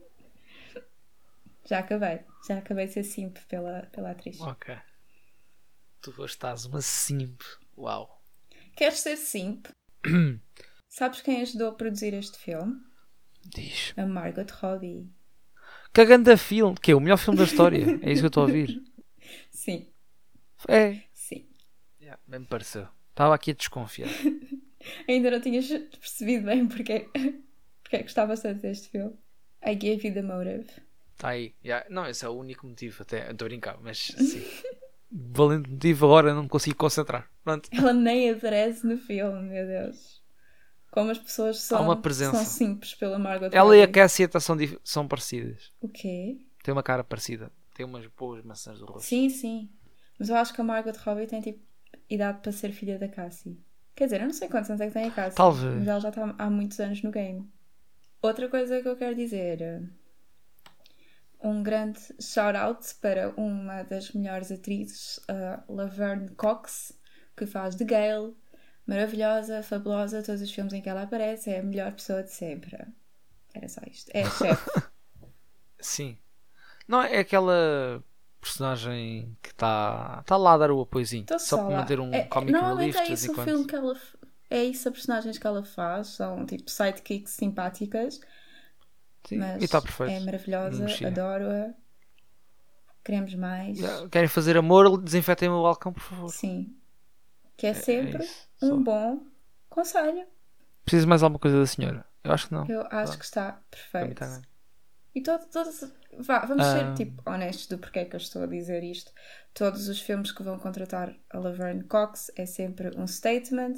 já 1.67 1.79
acabei. 1.79 2.21
Já 2.47 2.59
acabei 2.59 2.87
de 2.87 2.93
ser 2.93 3.05
simp 3.05 3.39
pela, 3.49 3.83
pela 3.93 4.11
atriz. 4.11 4.41
Ok. 4.41 4.77
Tu 6.01 6.25
estás 6.25 6.65
uma 6.65 6.81
simp. 6.81 7.43
Uau. 7.77 8.23
Queres 8.75 9.01
ser 9.01 9.17
simp? 9.17 9.67
Sabes 10.89 11.21
quem 11.21 11.43
ajudou 11.43 11.69
a 11.69 11.75
produzir 11.75 12.15
este 12.15 12.39
filme? 12.39 12.81
Diz. 13.45 13.93
A 13.97 14.07
Margot 14.07 14.47
Robbie. 14.61 15.09
Caganda 15.93 16.37
filme. 16.37 16.77
Que 16.77 16.93
é 16.93 16.95
o 16.95 17.01
melhor 17.01 17.19
filme 17.19 17.39
da 17.39 17.45
história. 17.45 18.01
É 18.03 18.11
isso 18.11 18.23
que 18.23 18.27
eu 18.27 18.29
estou 18.29 18.43
a 18.43 18.47
ouvir. 18.47 18.83
Sim, 19.51 19.87
É. 20.68 21.03
sim. 21.12 21.46
Yeah, 22.01 22.20
bem 22.27 22.40
me 22.40 22.46
pareceu. 22.46 22.88
Estava 23.11 23.35
aqui 23.35 23.51
a 23.51 23.55
desconfiar. 23.55 24.09
Ainda 25.09 25.31
não 25.31 25.40
tinhas 25.40 25.68
percebido 25.68 26.46
bem 26.46 26.66
porque, 26.66 27.09
porque 27.83 27.96
é 27.96 27.99
que 27.99 28.05
gostavas 28.05 28.40
tanto 28.40 28.62
deste 28.62 28.88
filme. 28.88 29.14
I 29.64 29.75
gave 29.75 30.07
you 30.07 30.14
the 30.14 30.23
motive. 30.23 30.70
Está 31.12 31.31
aí. 31.31 31.55
Yeah. 31.62 31.87
Não, 31.90 32.07
esse 32.07 32.25
é 32.25 32.29
o 32.29 32.33
único 32.33 32.66
motivo. 32.66 33.03
Até 33.03 33.31
estou 33.31 33.44
a 33.44 33.49
brincar, 33.49 33.79
mas 33.83 33.99
sim. 33.99 34.42
Valente 35.12 35.68
motivo, 35.68 36.07
agora 36.07 36.33
não 36.33 36.44
me 36.44 36.49
consigo 36.49 36.77
concentrar. 36.77 37.29
Pronto. 37.42 37.68
Ela 37.73 37.92
nem 37.92 38.31
aparece 38.31 38.87
no 38.87 38.96
filme, 38.96 39.42
meu 39.42 39.66
Deus. 39.66 40.23
Como 40.90 41.11
as 41.11 41.18
pessoas 41.18 41.61
são, 41.61 41.83
uma 41.83 42.01
presença. 42.01 42.37
são 42.37 42.44
simples 42.44 42.94
pela 42.94 43.18
Margot 43.18 43.51
Ela 43.53 43.77
e 43.77 43.83
a. 43.83 43.88
Cassie 43.88 44.29
são, 44.40 44.57
são 44.83 45.07
parecidas. 45.07 45.70
O 45.81 45.88
quê? 45.88 46.38
Tem 46.62 46.73
uma 46.73 46.83
cara 46.83 47.05
parecida. 47.05 47.53
Tem 47.75 47.85
umas 47.85 48.07
boas 48.07 48.44
maçãs 48.44 48.79
do 48.79 48.87
rosto. 48.87 49.07
Sim, 49.07 49.29
sim. 49.29 49.70
Mas 50.21 50.29
eu 50.29 50.37
acho 50.37 50.55
que 50.55 50.61
a 50.61 50.65
Margot 50.65 50.93
Robbie 51.05 51.27
tem 51.27 51.41
tipo 51.41 51.61
idade 52.09 52.41
para 52.43 52.53
ser 52.53 52.73
filha 52.73 52.99
da 52.99 53.09
Cassie. 53.09 53.59
Quer 53.97 54.05
dizer, 54.05 54.21
eu 54.21 54.27
não 54.27 54.35
sei 54.35 54.49
quantos 54.49 54.71
anos 54.71 54.83
é 54.83 54.87
que 54.89 54.93
tem 54.93 55.07
a 55.07 55.11
Cassie. 55.11 55.37
Talvez. 55.37 55.75
Mas 55.75 55.89
ela 55.89 56.01
já 56.01 56.11
está 56.11 56.35
há 56.39 56.51
muitos 56.51 56.79
anos 56.81 57.03
no 57.03 57.11
game. 57.11 57.51
Outra 58.23 58.49
coisa 58.49 58.83
que 58.83 58.89
eu 58.89 58.97
quero 58.97 59.17
dizer. 59.17 59.63
eh, 59.63 59.83
Um 61.43 61.63
grande 61.63 61.99
shout-out 62.21 62.95
para 63.01 63.31
uma 63.37 63.83
das 63.83 64.13
melhores 64.13 64.53
atrizes, 64.53 65.19
a 65.29 65.65
Laverne 65.69 66.29
Cox, 66.37 66.93
que 67.37 67.47
faz 67.47 67.75
de 67.75 67.85
Gale. 67.85 68.35
Maravilhosa, 68.87 69.63
fabulosa, 69.63 70.23
todos 70.23 70.43
os 70.43 70.53
filmes 70.53 70.73
em 70.75 70.83
que 70.83 70.89
ela 70.89 71.03
aparece, 71.03 71.51
é 71.51 71.61
a 71.61 71.63
melhor 71.63 71.93
pessoa 71.93 72.23
de 72.23 72.31
sempre. 72.33 72.77
Era 73.55 73.69
só 73.69 73.81
isto. 73.91 74.11
É 74.15 74.25
chefe. 74.29 74.71
Sim. 75.81 76.19
Não, 76.89 77.03
é 77.03 77.19
aquela 77.19 78.03
personagem 78.40 79.37
que 79.42 79.50
está 79.50 80.22
tá 80.24 80.37
lá 80.37 80.55
a 80.55 80.59
dar 80.59 80.70
o 80.70 80.81
apoiozinho. 80.81 81.24
Tô 81.26 81.38
Só 81.38 81.59
para 81.59 81.76
manter 81.76 82.00
um 82.00 82.12
É- 82.12 82.29
Normalmente 82.50 82.94
relief 82.96 83.11
é 83.11 83.12
isso 83.12 83.33
o 83.33 83.44
filme 83.44 83.64
que 83.66 83.74
ela. 83.74 83.96
É 84.48 84.64
isso 84.64 84.88
a 84.88 84.92
personagens 84.92 85.38
que 85.38 85.46
ela 85.46 85.64
faz. 85.64 86.09
São 86.09 86.44
tipo 86.46 86.70
sidekicks 86.70 87.33
simpáticas. 87.33 88.20
Sim, 89.24 89.38
Mas 89.38 89.61
e 89.61 89.64
está 89.64 89.81
perfeito. 89.81 90.12
é 90.12 90.20
maravilhosa, 90.20 90.87
adoro-a. 91.07 91.74
Queremos 93.05 93.35
mais. 93.35 93.79
Querem 94.11 94.29
fazer 94.29 94.57
amor? 94.57 95.00
Desinfetem 95.00 95.48
o 95.48 95.62
balcão, 95.62 95.92
por 95.92 96.03
favor. 96.03 96.29
Sim. 96.31 96.76
Que 97.57 97.66
é 97.68 97.74
sempre 97.74 98.24
isso, 98.24 98.74
um 98.74 98.83
bom 98.83 99.22
conselho. 99.68 100.26
Precisa 100.85 101.07
mais 101.07 101.22
alguma 101.22 101.38
coisa 101.38 101.59
da 101.61 101.66
senhora? 101.66 102.05
Eu 102.24 102.33
acho 102.33 102.48
que 102.48 102.55
não. 102.55 102.66
Eu 102.66 102.81
acho 102.83 102.90
Pronto. 102.90 103.18
que 103.18 103.24
está 103.24 103.53
mim 103.53 103.59
perfeito. 103.70 104.50
E 105.14 105.20
todo, 105.23 105.44
todos. 105.46 105.85
Vá, 106.18 106.40
vamos 106.46 106.64
Ah. 106.66 106.94
ser 106.94 106.94
tipo 107.05 107.23
honestos 107.29 107.66
do 107.66 107.79
porquê 107.79 108.05
que 108.05 108.14
eu 108.14 108.18
estou 108.20 108.42
a 108.42 108.46
dizer 108.46 108.83
isto. 108.85 109.12
Todos 109.55 109.88
os 109.88 110.01
filmes 110.01 110.31
que 110.33 110.42
vão 110.42 110.59
contratar 110.59 111.14
a 111.31 111.38
Laverne 111.38 111.83
Cox 111.85 112.31
é 112.37 112.46
sempre 112.46 112.96
um 112.96 113.07
statement, 113.07 113.75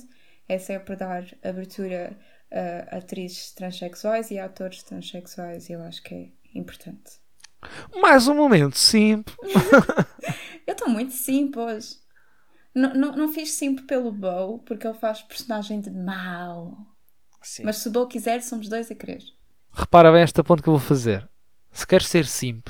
é 0.49 0.59
sempre 0.59 0.97
dar 0.97 1.25
abertura 1.43 2.19
a 2.91 2.99
atrizes 2.99 3.53
transexuais 3.53 4.31
e 4.31 4.39
a 4.39 4.45
atores 4.45 4.83
transexuais, 4.83 5.69
e 5.69 5.73
eu 5.73 5.83
acho 5.83 6.03
que 6.03 6.15
é 6.15 6.29
importante. 6.59 7.13
Mais 8.01 8.29
um 8.29 8.35
momento, 8.35 8.77
sim. 8.77 9.25
Eu 10.67 10.73
estou 10.73 10.89
muito 10.89 11.13
simples. 11.13 12.03
Não, 12.75 12.93
não, 12.95 13.13
não 13.17 13.33
fiz 13.33 13.53
simp 13.53 13.81
pelo 13.87 14.11
Bo, 14.13 14.59
porque 14.61 14.87
ele 14.87 14.99
faz 14.99 15.23
personagem 15.23 15.81
de 15.81 15.91
mau. 15.91 16.77
Sim. 17.43 17.65
Mas 17.65 17.79
se 17.79 17.89
o 17.89 17.91
Bo 17.91 18.07
quiser, 18.07 18.43
somos 18.43 18.69
dois 18.69 18.91
a 18.91 18.95
querer. 18.95 19.23
Repara 19.73 20.13
bem 20.13 20.23
esta 20.23 20.45
ponto 20.45 20.63
que 20.63 20.69
eu 20.69 20.75
vou 20.75 20.81
fazer. 20.81 21.29
Se 21.71 21.87
queres 21.87 22.07
ser 22.07 22.27
simp, 22.27 22.69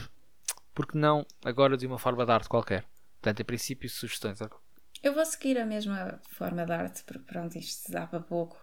porque 0.72 0.96
não 0.96 1.26
agora 1.44 1.76
de 1.76 1.86
uma 1.86 1.98
forma 1.98 2.24
de 2.24 2.32
arte 2.32 2.48
qualquer? 2.48 2.84
Portanto, 3.20 3.40
em 3.40 3.44
princípio, 3.44 3.90
sugestões. 3.90 4.38
Eu 5.02 5.12
vou 5.12 5.24
seguir 5.26 5.58
a 5.58 5.66
mesma 5.66 6.20
forma 6.30 6.64
de 6.64 6.72
arte, 6.72 7.02
porque 7.04 7.24
pronto, 7.24 7.58
isto 7.58 7.90
dá 7.90 8.06
para 8.06 8.20
pouco. 8.20 8.56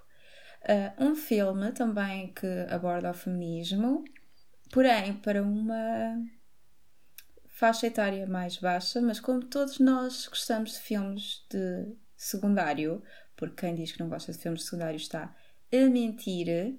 Ah, 0.63 0.93
um 0.97 1.15
filme 1.15 1.71
também 1.71 2.33
que 2.33 2.47
aborda 2.69 3.11
o 3.11 3.13
feminismo, 3.13 4.03
porém 4.71 5.13
para 5.13 5.41
uma 5.43 6.17
faixa 7.47 7.87
etária 7.87 8.25
mais 8.25 8.57
baixa, 8.57 9.01
mas 9.01 9.19
como 9.19 9.43
todos 9.43 9.79
nós 9.79 10.27
gostamos 10.27 10.73
de 10.73 10.79
filmes 10.79 11.45
de 11.49 11.93
secundário, 12.15 13.03
porque 13.35 13.65
quem 13.65 13.75
diz 13.75 13.91
que 13.91 13.99
não 13.99 14.09
gosta 14.09 14.31
de 14.31 14.37
filmes 14.37 14.61
de 14.61 14.65
secundário 14.65 14.97
está 14.97 15.35
a 15.71 15.89
mentir. 15.89 16.77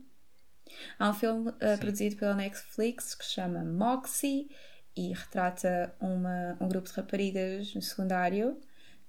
Há 0.99 1.11
um 1.11 1.15
filme 1.15 1.51
uh, 1.51 1.79
produzido 1.79 2.17
pela 2.17 2.35
Netflix 2.35 3.15
que 3.15 3.25
se 3.25 3.35
chama 3.35 3.65
Moxie 3.65 4.49
e 4.97 5.13
retrata 5.13 5.95
uma, 6.01 6.57
um 6.61 6.69
grupo 6.69 6.89
de 6.89 6.95
raparigas 6.95 7.75
no 7.75 7.83
secundário 7.83 8.61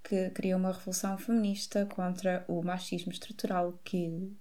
que 0.03 0.29
cria 0.31 0.57
uma 0.57 0.71
revolução 0.71 1.17
feminista 1.17 1.85
contra 1.85 2.43
o 2.47 2.63
machismo 2.63 3.11
estrutural 3.11 3.79
que 3.83 4.35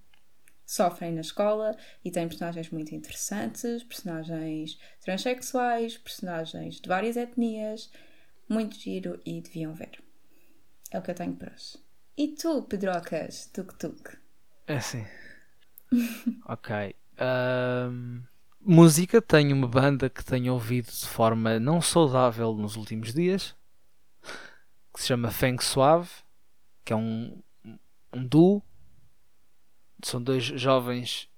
sofrem 0.65 1.13
na 1.13 1.21
escola 1.21 1.77
e 2.05 2.11
tem 2.11 2.29
personagens 2.29 2.71
muito 2.71 2.95
interessantes, 2.95 3.83
personagens 3.83 4.79
transexuais, 5.01 5.99
personagens 5.99 6.81
de 6.81 6.89
várias 6.89 7.17
etnias, 7.17 7.91
muito 8.49 8.79
giro 8.79 9.21
e 9.25 9.41
deviam 9.41 9.75
ver. 9.75 10.03
É 10.91 10.99
o 10.99 11.03
que 11.03 11.11
eu 11.11 11.15
tenho 11.15 11.35
para 11.35 11.53
hoje. 11.53 11.79
E 12.17 12.29
tu, 12.29 12.63
Pedrocas, 12.63 13.47
tuk-tuk? 13.47 14.17
É 14.67 14.77
assim. 14.77 15.05
ok. 16.47 16.95
Música, 18.61 19.23
tenho 19.23 19.57
uma 19.57 19.67
banda 19.67 20.11
que 20.11 20.25
tenho 20.25 20.53
ouvido 20.53 20.91
de 20.91 21.07
forma 21.07 21.59
não 21.59 21.81
saudável 21.81 22.55
nos 22.55 22.77
últimos 22.77 23.13
dias 23.13 23.57
que 24.93 25.01
se 25.01 25.09
chama 25.09 25.31
Feng 25.31 25.59
Suave, 25.63 26.11
que 26.85 26.93
é 26.93 26.97
um, 26.97 27.43
um 28.13 28.27
duo. 28.27 28.63
São 30.03 30.23
dois 30.23 30.45
jovens 30.45 31.29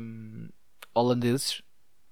um, 0.00 0.48
holandeses 0.94 1.62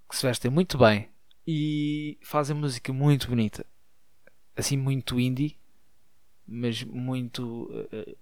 que 0.09 0.17
se 0.17 0.27
vestem 0.27 0.51
muito 0.51 0.79
bem 0.79 1.11
e 1.47 2.19
fazem 2.23 2.57
música 2.57 2.93
muito 2.93 3.29
bonita. 3.29 3.67
Assim, 4.57 4.77
muito 4.77 5.21
indie, 5.21 5.59
mas 6.47 6.83
muito 6.83 7.65
uh, 7.65 8.17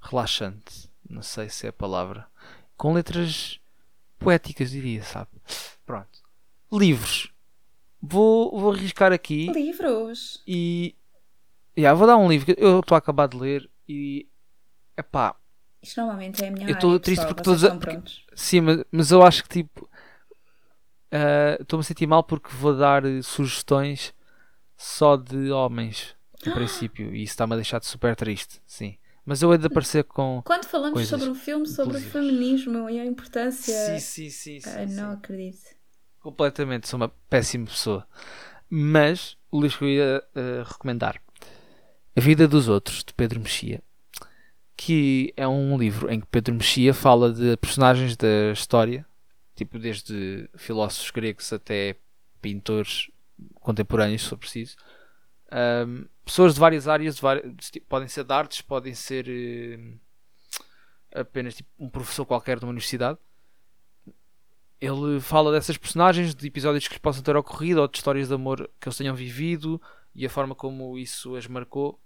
relaxante. 0.00 0.90
Não 1.08 1.22
sei 1.22 1.48
se 1.48 1.66
é 1.66 1.70
a 1.70 1.72
palavra. 1.72 2.28
Com 2.76 2.92
letras 2.92 3.60
poéticas, 4.18 4.70
diria, 4.70 5.02
sabe? 5.02 5.30
Pronto. 5.86 6.18
Livros. 6.72 7.32
Vou, 8.00 8.58
vou 8.58 8.72
arriscar 8.72 9.12
aqui. 9.12 9.50
Livros. 9.52 10.42
E 10.46 10.94
Yeah, 11.78 11.96
vou 11.96 12.08
dar 12.08 12.16
um 12.16 12.28
livro 12.28 12.44
que 12.44 12.60
eu 12.60 12.80
estou 12.80 12.96
a 12.96 12.98
acabar 12.98 13.28
de 13.28 13.36
ler 13.36 13.70
e. 13.88 14.26
Epá. 14.96 15.36
Isto 15.80 16.00
normalmente 16.00 16.44
é 16.44 16.48
a 16.48 16.50
minha 16.50 16.68
eu 16.68 16.74
estou 16.74 16.98
triste 16.98 17.24
porque 17.24 17.40
todos. 17.40 17.62
Sim, 18.34 18.62
mas, 18.62 18.84
mas 18.90 19.10
eu 19.12 19.22
acho 19.22 19.44
que 19.44 19.48
tipo. 19.48 19.88
Uh, 21.12 21.62
Estou-me 21.62 21.82
a 21.82 21.84
sentir 21.84 22.08
mal 22.08 22.24
porque 22.24 22.50
vou 22.50 22.76
dar 22.76 23.04
uh, 23.04 23.22
sugestões 23.22 24.12
só 24.76 25.16
de 25.16 25.52
homens, 25.52 26.16
no 26.44 26.52
princípio, 26.52 27.14
e 27.14 27.22
isso 27.22 27.32
está-me 27.32 27.52
a 27.52 27.56
deixar 27.56 27.82
super 27.82 28.14
triste, 28.16 28.60
sim. 28.66 28.98
Mas 29.28 29.42
eu 29.42 29.52
hei 29.52 29.58
de 29.58 29.66
aparecer 29.66 30.04
com. 30.04 30.40
Quando 30.42 30.64
falamos 30.64 31.06
sobre 31.06 31.28
um 31.28 31.34
filme 31.34 31.68
sobre 31.68 31.98
o 31.98 32.00
feminismo 32.00 32.88
e 32.88 32.98
a 32.98 33.04
importância. 33.04 33.74
Sim, 33.74 33.98
sim, 33.98 34.30
sim. 34.30 34.60
sim, 34.60 34.70
uh, 34.70 34.88
não 34.88 35.12
acredito. 35.12 35.76
Completamente, 36.18 36.88
sou 36.88 36.96
uma 36.96 37.10
péssima 37.28 37.66
pessoa. 37.66 38.08
Mas 38.70 39.36
o 39.50 39.60
livro 39.60 39.76
que 39.76 39.84
eu 39.84 39.88
ia 39.90 40.24
uh, 40.34 40.62
recomendar 40.66 41.20
a 42.16 42.20
Vida 42.22 42.48
dos 42.48 42.68
Outros, 42.68 43.04
de 43.04 43.12
Pedro 43.12 43.38
Mexia, 43.38 43.82
que 44.74 45.34
é 45.36 45.46
um 45.46 45.76
livro 45.76 46.10
em 46.10 46.20
que 46.20 46.26
Pedro 46.28 46.54
Mexia 46.54 46.94
fala 46.94 47.30
de 47.30 47.54
personagens 47.58 48.16
da 48.16 48.50
história, 48.50 49.04
tipo 49.54 49.78
desde 49.78 50.48
filósofos 50.56 51.10
gregos 51.10 51.52
até 51.52 51.96
pintores 52.40 53.10
contemporâneos, 53.60 54.22
se 54.22 54.28
for 54.30 54.38
preciso. 54.38 54.74
Um, 55.50 56.06
pessoas 56.24 56.54
de 56.54 56.60
várias 56.60 56.86
áreas, 56.86 57.16
de 57.16 57.22
várias, 57.22 57.70
tipo, 57.70 57.86
podem 57.86 58.08
ser 58.08 58.24
de 58.24 58.32
artes, 58.32 58.60
podem 58.60 58.94
ser 58.94 59.26
uh, 59.28 61.20
apenas 61.20 61.54
tipo, 61.54 61.68
um 61.78 61.88
professor 61.88 62.24
qualquer 62.26 62.58
de 62.58 62.64
uma 62.64 62.70
universidade. 62.70 63.18
Ele 64.80 65.20
fala 65.20 65.50
dessas 65.50 65.76
personagens, 65.76 66.34
de 66.34 66.46
episódios 66.46 66.86
que 66.86 66.94
lhes 66.94 67.00
possam 67.00 67.22
ter 67.22 67.34
ocorrido 67.36 67.80
ou 67.80 67.88
de 67.88 67.96
histórias 67.96 68.28
de 68.28 68.34
amor 68.34 68.70
que 68.78 68.88
eles 68.88 68.96
tenham 68.96 69.14
vivido 69.14 69.80
e 70.14 70.24
a 70.24 70.30
forma 70.30 70.54
como 70.54 70.96
isso 70.98 71.34
as 71.34 71.46
marcou. 71.46 71.98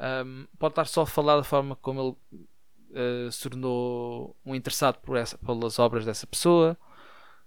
Um, 0.00 0.46
pode 0.58 0.72
estar 0.72 0.86
só 0.86 1.02
a 1.02 1.06
falar 1.06 1.36
da 1.36 1.44
forma 1.44 1.76
como 1.76 2.18
ele 2.32 3.26
uh, 3.26 3.30
se 3.30 3.48
tornou 3.48 4.36
um 4.44 4.54
interessado 4.54 4.98
por 5.00 5.16
essa, 5.16 5.36
pelas 5.38 5.78
obras 5.78 6.04
dessa 6.04 6.26
pessoa. 6.26 6.76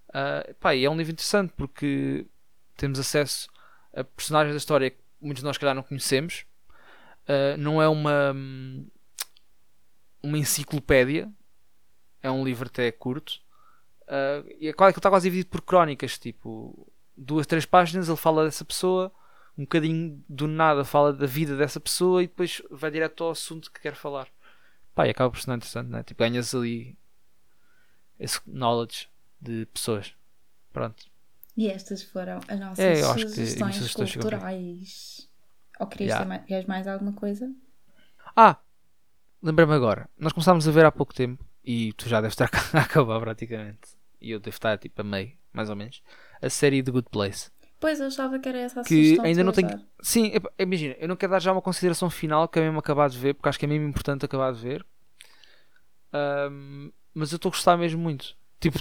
Uh, 0.09 0.53
pá, 0.55 0.75
é 0.75 0.89
um 0.89 0.95
livro 0.95 1.13
interessante 1.13 1.53
porque 1.55 2.25
temos 2.77 2.99
acesso 2.99 3.49
a 3.93 4.03
personagens 4.03 4.53
da 4.53 4.57
história 4.57 4.89
que 4.89 4.97
muitos 5.21 5.41
de 5.41 5.45
nós, 5.45 5.57
calhar, 5.57 5.75
não 5.75 5.83
conhecemos. 5.83 6.45
Uh, 7.23 7.57
não 7.57 7.81
é 7.81 7.87
uma, 7.87 8.35
uma 10.21 10.37
enciclopédia, 10.37 11.31
é 12.21 12.31
um 12.31 12.43
livro 12.43 12.67
até 12.67 12.91
curto. 12.91 13.41
Uh, 14.03 14.47
e 14.59 14.67
é 14.67 14.73
quase, 14.73 14.97
está 14.97 15.09
quase 15.09 15.29
dividido 15.29 15.49
por 15.49 15.61
crónicas, 15.61 16.17
tipo 16.17 16.91
duas, 17.15 17.45
três 17.45 17.65
páginas. 17.65 18.07
Ele 18.07 18.17
fala 18.17 18.45
dessa 18.45 18.65
pessoa 18.65 19.11
um 19.57 19.63
bocadinho 19.63 20.23
do 20.27 20.47
nada 20.47 20.83
fala 20.83 21.13
da 21.13 21.25
vida 21.25 21.55
dessa 21.55 21.79
pessoa 21.79 22.23
e 22.23 22.27
depois 22.27 22.61
vai 22.71 22.89
direto 22.89 23.23
ao 23.23 23.31
assunto 23.31 23.71
que 23.71 23.81
quer 23.81 23.95
falar. 23.95 24.27
Pá, 24.95 25.07
e 25.07 25.11
acaba 25.11 25.29
por 25.29 25.39
ser 25.39 25.51
interessante, 25.53 25.89
né? 25.89 26.03
Tipo, 26.03 26.19
ganhas 26.19 26.53
ali 26.55 26.97
esse 28.19 28.39
knowledge 28.45 29.07
de 29.39 29.65
pessoas. 29.67 30.13
Pronto. 30.71 31.10
E 31.55 31.67
estas 31.67 32.03
foram 32.03 32.39
as 32.47 32.59
nossas 32.59 32.79
é, 32.79 32.95
sugestões 33.71 34.15
culturais. 34.15 35.29
Ou 35.79 35.87
querias 35.87 36.09
yeah. 36.11 36.27
mais, 36.27 36.45
queres 36.45 36.65
mais 36.65 36.87
alguma 36.87 37.13
coisa? 37.13 37.51
Ah, 38.35 38.57
lembrei-me 39.41 39.73
agora. 39.73 40.09
Nós 40.17 40.31
começámos 40.31 40.67
a 40.67 40.71
ver 40.71 40.85
há 40.85 40.91
pouco 40.91 41.13
tempo 41.13 41.43
e 41.63 41.93
tu 41.93 42.07
já 42.07 42.21
deves 42.21 42.33
estar 42.33 42.49
a 42.73 42.81
acabar 42.81 43.19
praticamente. 43.19 43.97
E 44.19 44.31
eu 44.31 44.39
devo 44.39 44.55
estar 44.55 44.77
tipo 44.77 45.01
a 45.01 45.03
meio, 45.03 45.33
mais 45.51 45.69
ou 45.69 45.75
menos. 45.75 46.01
A 46.41 46.49
série 46.49 46.83
The 46.83 46.91
Good 46.91 47.09
Place. 47.09 47.49
Pois, 47.79 47.99
eu 47.99 48.07
achava 48.07 48.37
que 48.37 48.47
era 48.47 48.59
essa 48.59 48.81
a 48.81 48.83
que 48.83 49.19
ainda 49.23 49.43
não 49.43 49.51
tenho. 49.51 49.83
Sim, 50.01 50.31
imagina, 50.59 50.95
eu 50.99 51.07
não 51.07 51.15
quero 51.15 51.31
dar 51.31 51.39
já 51.39 51.51
uma 51.51 51.63
consideração 51.63 52.11
final 52.11 52.47
que 52.47 52.59
é 52.59 52.61
mesmo 52.61 52.77
acabar 52.77 53.09
de 53.09 53.17
ver, 53.17 53.33
porque 53.33 53.49
acho 53.49 53.57
que 53.57 53.65
é 53.65 53.67
mesmo 53.67 53.87
importante 53.87 54.23
acabar 54.23 54.53
de 54.53 54.61
ver. 54.61 54.85
Um, 56.13 56.91
mas 57.11 57.31
eu 57.31 57.37
estou 57.37 57.49
a 57.49 57.53
gostar 57.53 57.77
mesmo 57.77 57.99
muito. 57.99 58.37
Tipo, 58.59 58.77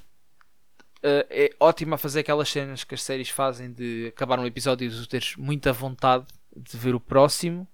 uh, 1.04 1.26
é 1.30 1.50
ótimo 1.58 1.94
a 1.94 1.98
fazer 1.98 2.20
aquelas 2.20 2.48
cenas 2.48 2.84
que 2.84 2.94
as 2.94 3.02
séries 3.02 3.28
fazem 3.28 3.72
de 3.72 4.08
acabar 4.08 4.38
um 4.38 4.46
episódio 4.46 4.88
e 4.88 4.90
tu 4.90 5.06
teres 5.06 5.36
muita 5.36 5.72
vontade 5.72 6.26
de 6.56 6.76
ver 6.76 6.94
o 6.94 7.00
próximo. 7.00 7.66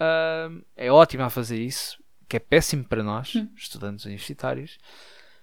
Um, 0.00 0.62
é 0.76 0.90
ótimo 0.90 1.22
a 1.22 1.30
fazer 1.30 1.60
isso, 1.60 2.02
que 2.28 2.36
é 2.36 2.40
péssimo 2.40 2.84
para 2.84 3.02
nós, 3.02 3.34
hum. 3.34 3.48
estudantes 3.56 4.04
universitários. 4.04 4.78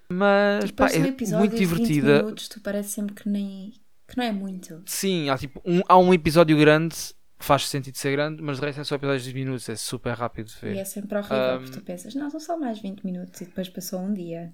Mas 0.08 0.70
pá, 0.70 0.88
é 0.90 0.98
muito 0.98 1.56
divertida. 1.56 2.18
Minutos, 2.18 2.48
tu 2.48 2.60
parece 2.60 2.90
sempre 2.90 3.14
que 3.14 3.28
nem 3.28 3.72
que 4.12 4.18
não 4.18 4.24
é 4.24 4.32
muito. 4.32 4.82
Sim, 4.84 5.30
há, 5.30 5.38
tipo, 5.38 5.60
um, 5.64 5.80
há 5.88 5.96
um 5.96 6.12
episódio 6.12 6.56
grande 6.58 6.96
que 7.38 7.44
faz 7.44 7.66
sentido 7.66 7.96
ser 7.96 8.12
grande, 8.12 8.42
mas 8.42 8.60
de 8.60 8.66
resto 8.66 8.82
é 8.82 8.84
só 8.84 8.94
episódios 8.94 9.24
de 9.24 9.32
20 9.32 9.44
minutos, 9.44 9.68
é 9.68 9.74
super 9.74 10.14
rápido 10.14 10.46
de 10.46 10.56
ver. 10.60 10.76
E 10.76 10.78
é 10.78 10.84
sempre 10.84 11.16
horrível, 11.16 11.56
um, 11.56 11.58
porque 11.58 11.78
tu 11.78 11.84
pensas, 11.84 12.14
não, 12.14 12.30
são 12.30 12.38
só 12.38 12.58
mais 12.58 12.78
20 12.78 13.02
minutos 13.04 13.40
e 13.40 13.46
depois 13.46 13.68
passou 13.68 14.00
um 14.00 14.12
dia. 14.12 14.52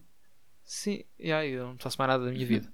Sim, 0.69 1.03
yeah, 1.19 1.47
eu 1.47 1.69
não 1.69 1.79
faço 1.79 1.97
mais 1.99 2.11
nada 2.11 2.27
da 2.27 2.31
minha 2.31 2.45
vida. 2.45 2.71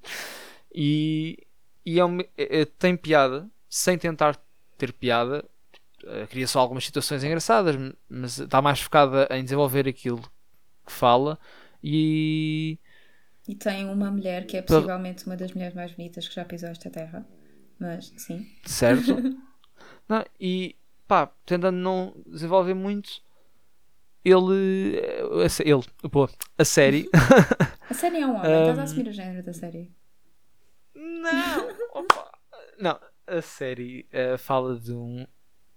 e 0.75 1.39
e 1.87 2.01
é, 2.01 2.05
um, 2.05 2.19
é, 2.21 2.27
é, 2.37 2.65
tem 2.65 2.97
piada, 2.97 3.49
sem 3.71 3.97
tentar 3.97 4.37
ter 4.77 4.93
piada, 4.93 5.45
eh, 6.05 6.27
cria 6.27 6.49
só 6.49 6.59
algumas 6.59 6.85
situações 6.85 7.23
engraçadas, 7.23 7.77
mas 8.09 8.39
está 8.39 8.61
mais 8.61 8.81
focada 8.81 9.29
em 9.31 9.45
desenvolver 9.45 9.87
aquilo 9.87 10.21
que 10.85 10.91
fala 10.91 11.39
e 11.83 12.79
e 13.47 13.55
tem 13.55 13.85
uma 13.85 14.11
mulher 14.11 14.45
que 14.47 14.57
é 14.57 14.63
possivelmente 14.63 15.25
uma 15.27 15.37
das 15.37 15.53
mulheres 15.53 15.75
mais 15.75 15.93
bonitas 15.93 16.27
que 16.27 16.35
já 16.35 16.45
pisou 16.45 16.71
esta 16.71 16.91
terra. 16.91 17.25
Mas 17.79 18.13
sim. 18.17 18.51
Certo. 18.65 19.15
não, 20.09 20.25
e 20.41 20.75
pá, 21.07 21.31
tentando 21.45 21.77
não 21.77 22.13
desenvolver 22.27 22.75
muito, 22.75 23.23
ele. 24.25 24.97
Ele, 25.65 25.85
pô, 26.11 26.29
a 26.59 26.65
série. 26.65 27.09
a 27.89 27.95
série 27.95 28.21
é 28.21 28.27
um 28.27 28.37
homem, 28.37 28.51
um, 28.51 28.61
estás 28.61 28.79
a 28.79 28.83
assumir 28.83 29.09
o 29.09 29.13
género 29.13 29.43
da 29.43 29.53
série? 29.53 29.91
Não! 30.95 31.69
Opa. 31.93 32.33
Não, 32.79 32.99
a 33.27 33.43
série 33.43 34.09
uh, 34.13 34.39
fala 34.39 34.79
de 34.79 34.93
um. 34.93 35.27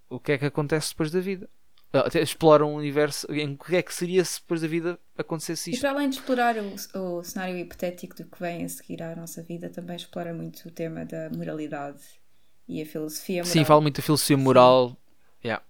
O 0.10 0.20
que 0.20 0.34
é 0.34 0.38
que 0.38 0.46
acontece 0.46 0.90
depois 0.90 1.12
da 1.12 1.20
vida? 1.20 1.50
até 1.94 2.22
exploram 2.22 2.74
um 2.74 2.76
universo 2.76 3.32
em 3.32 3.56
que 3.56 3.76
é 3.76 3.82
que 3.82 3.94
seria 3.94 4.24
se 4.24 4.42
depois 4.42 4.62
da 4.62 4.68
vida 4.68 5.00
acontecesse 5.18 5.72
isto. 5.72 5.80
E 5.80 5.82
para 5.82 5.92
além 5.92 6.10
de 6.10 6.18
explorar 6.18 6.56
o, 6.58 6.76
o 7.00 7.24
cenário 7.24 7.58
hipotético 7.58 8.16
do 8.16 8.26
que 8.26 8.40
vem 8.40 8.66
a 8.66 8.70
seguir 8.70 9.02
à 9.02 9.16
nossa 9.16 9.42
vida, 9.42 9.70
também 9.70 9.96
explora 9.96 10.34
muito 10.34 10.68
o 10.68 10.72
tema 10.72 11.06
da 11.06 11.30
moralidade 11.30 12.02
e 12.68 12.82
a 12.82 12.86
filosofia 12.86 13.42
moral. 13.42 13.54
Sim, 13.54 13.66
fala 13.66 13.82
muito 13.82 13.98
da 13.98 14.04
filosofia 14.04 14.38
moral. 14.38 14.98
Yeah. 15.44 15.64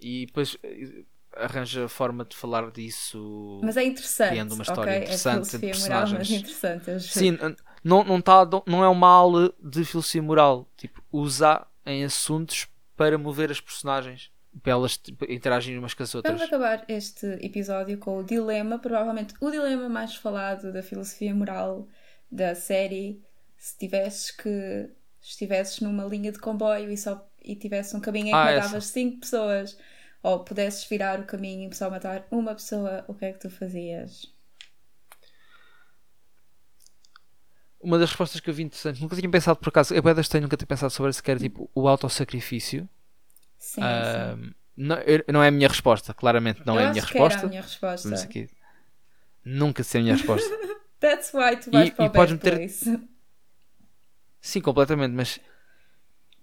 E 0.00 0.26
depois 0.26 0.56
eh, 0.62 1.04
arranja 1.36 1.88
forma 1.88 2.24
de 2.24 2.36
falar 2.36 2.70
disso. 2.70 3.60
Mas 3.62 3.76
é 3.76 3.84
interessante. 3.84 4.30
Criando 4.30 4.52
uma 4.52 4.62
história 4.62 4.92
okay? 4.92 5.02
interessante. 5.02 5.56
É 5.56 5.58
filosofia 5.58 5.88
moral, 5.88 6.08
mas 6.18 6.30
interessante. 6.30 7.00
Sim, 7.00 7.38
não, 7.82 8.04
não, 8.04 8.20
tá, 8.20 8.48
não 8.66 8.84
é 8.84 8.88
um 8.88 8.94
mal 8.94 9.32
de 9.62 9.84
filosofia 9.84 10.22
moral. 10.22 10.68
Tipo, 10.76 11.02
usar 11.12 11.70
em 11.86 12.04
assuntos 12.04 12.68
para 12.96 13.16
mover 13.16 13.50
as 13.50 13.60
personagens 13.60 14.30
para 14.62 14.72
elas 14.72 14.96
tipo, 14.96 15.30
interagirem 15.30 15.78
umas 15.78 15.94
com 15.94 16.02
as 16.02 16.14
outras. 16.14 16.34
Vamos 16.34 16.48
acabar 16.48 16.84
este 16.88 17.26
episódio 17.40 17.96
com 17.98 18.18
o 18.18 18.24
dilema, 18.24 18.78
provavelmente 18.78 19.34
o 19.40 19.50
dilema 19.50 19.88
mais 19.88 20.16
falado 20.16 20.72
da 20.72 20.82
filosofia 20.82 21.34
moral 21.34 21.86
da 22.30 22.54
série. 22.54 23.22
Se 23.56 23.78
tivesses 23.78 24.30
que 24.30 24.90
estivesses 25.22 25.80
numa 25.80 26.04
linha 26.04 26.32
de 26.32 26.38
comboio 26.38 26.90
e 26.90 26.96
só 26.96 27.26
e 27.42 27.54
tivesse 27.54 27.96
um 27.96 28.00
caminho 28.00 28.28
em 28.28 28.30
que 28.30 28.36
Ah, 28.36 28.56
matavas 28.56 28.86
cinco 28.86 29.20
pessoas, 29.20 29.78
ou 30.22 30.44
pudesses 30.44 30.84
virar 30.84 31.20
o 31.20 31.26
caminho 31.26 31.70
e 31.70 31.74
só 31.74 31.90
matar 31.90 32.26
uma 32.30 32.54
pessoa, 32.54 33.04
o 33.08 33.14
que 33.14 33.24
é 33.26 33.32
que 33.32 33.38
tu 33.40 33.50
fazias? 33.50 34.26
Uma 37.80 37.98
das 37.98 38.10
respostas 38.10 38.40
que 38.40 38.50
eu 38.50 38.54
vi 38.54 38.62
interessante, 38.62 39.00
nunca 39.00 39.16
tinha 39.16 39.30
pensado 39.30 39.58
por 39.58 39.70
acaso, 39.70 39.94
é 39.94 40.00
bem 40.02 40.14
estranho 40.20 40.42
nunca 40.42 40.56
ter 40.56 40.66
pensado 40.66 40.90
sobre 40.92 41.10
isso, 41.10 41.22
que 41.22 41.30
era 41.30 41.40
tipo 41.40 41.70
o 41.74 41.88
autossacrifício. 41.88 42.86
Sim, 43.58 43.82
Ah, 43.82 44.36
sim. 44.36 44.54
não, 44.76 44.96
eu- 44.98 45.24
não 45.32 45.42
é 45.42 45.48
a 45.48 45.50
minha 45.50 45.68
resposta, 45.68 46.12
claramente 46.12 46.60
não 46.66 46.74
Eu 46.74 46.80
é 46.80 46.86
a 46.86 46.90
minha 46.90 47.02
que 47.02 47.16
era 47.16 47.24
resposta. 47.26 47.46
a 47.46 47.48
minha 47.48 47.62
resposta. 47.62 48.08
Mas 48.08 48.22
aqui, 48.24 48.48
nunca 49.44 49.82
ser 49.82 49.98
a 49.98 50.00
minha 50.02 50.14
resposta. 50.14 50.48
That's 51.00 51.32
why 51.32 51.56
tu 51.56 51.70
vais 51.70 51.88
E- 51.88 51.94
para 51.94 52.04
e 52.04 52.08
o 52.08 52.12
podes 52.12 52.34
meter- 52.34 52.52
place. 52.58 53.00
Sim, 54.42 54.60
completamente, 54.60 55.12
mas 55.14 55.40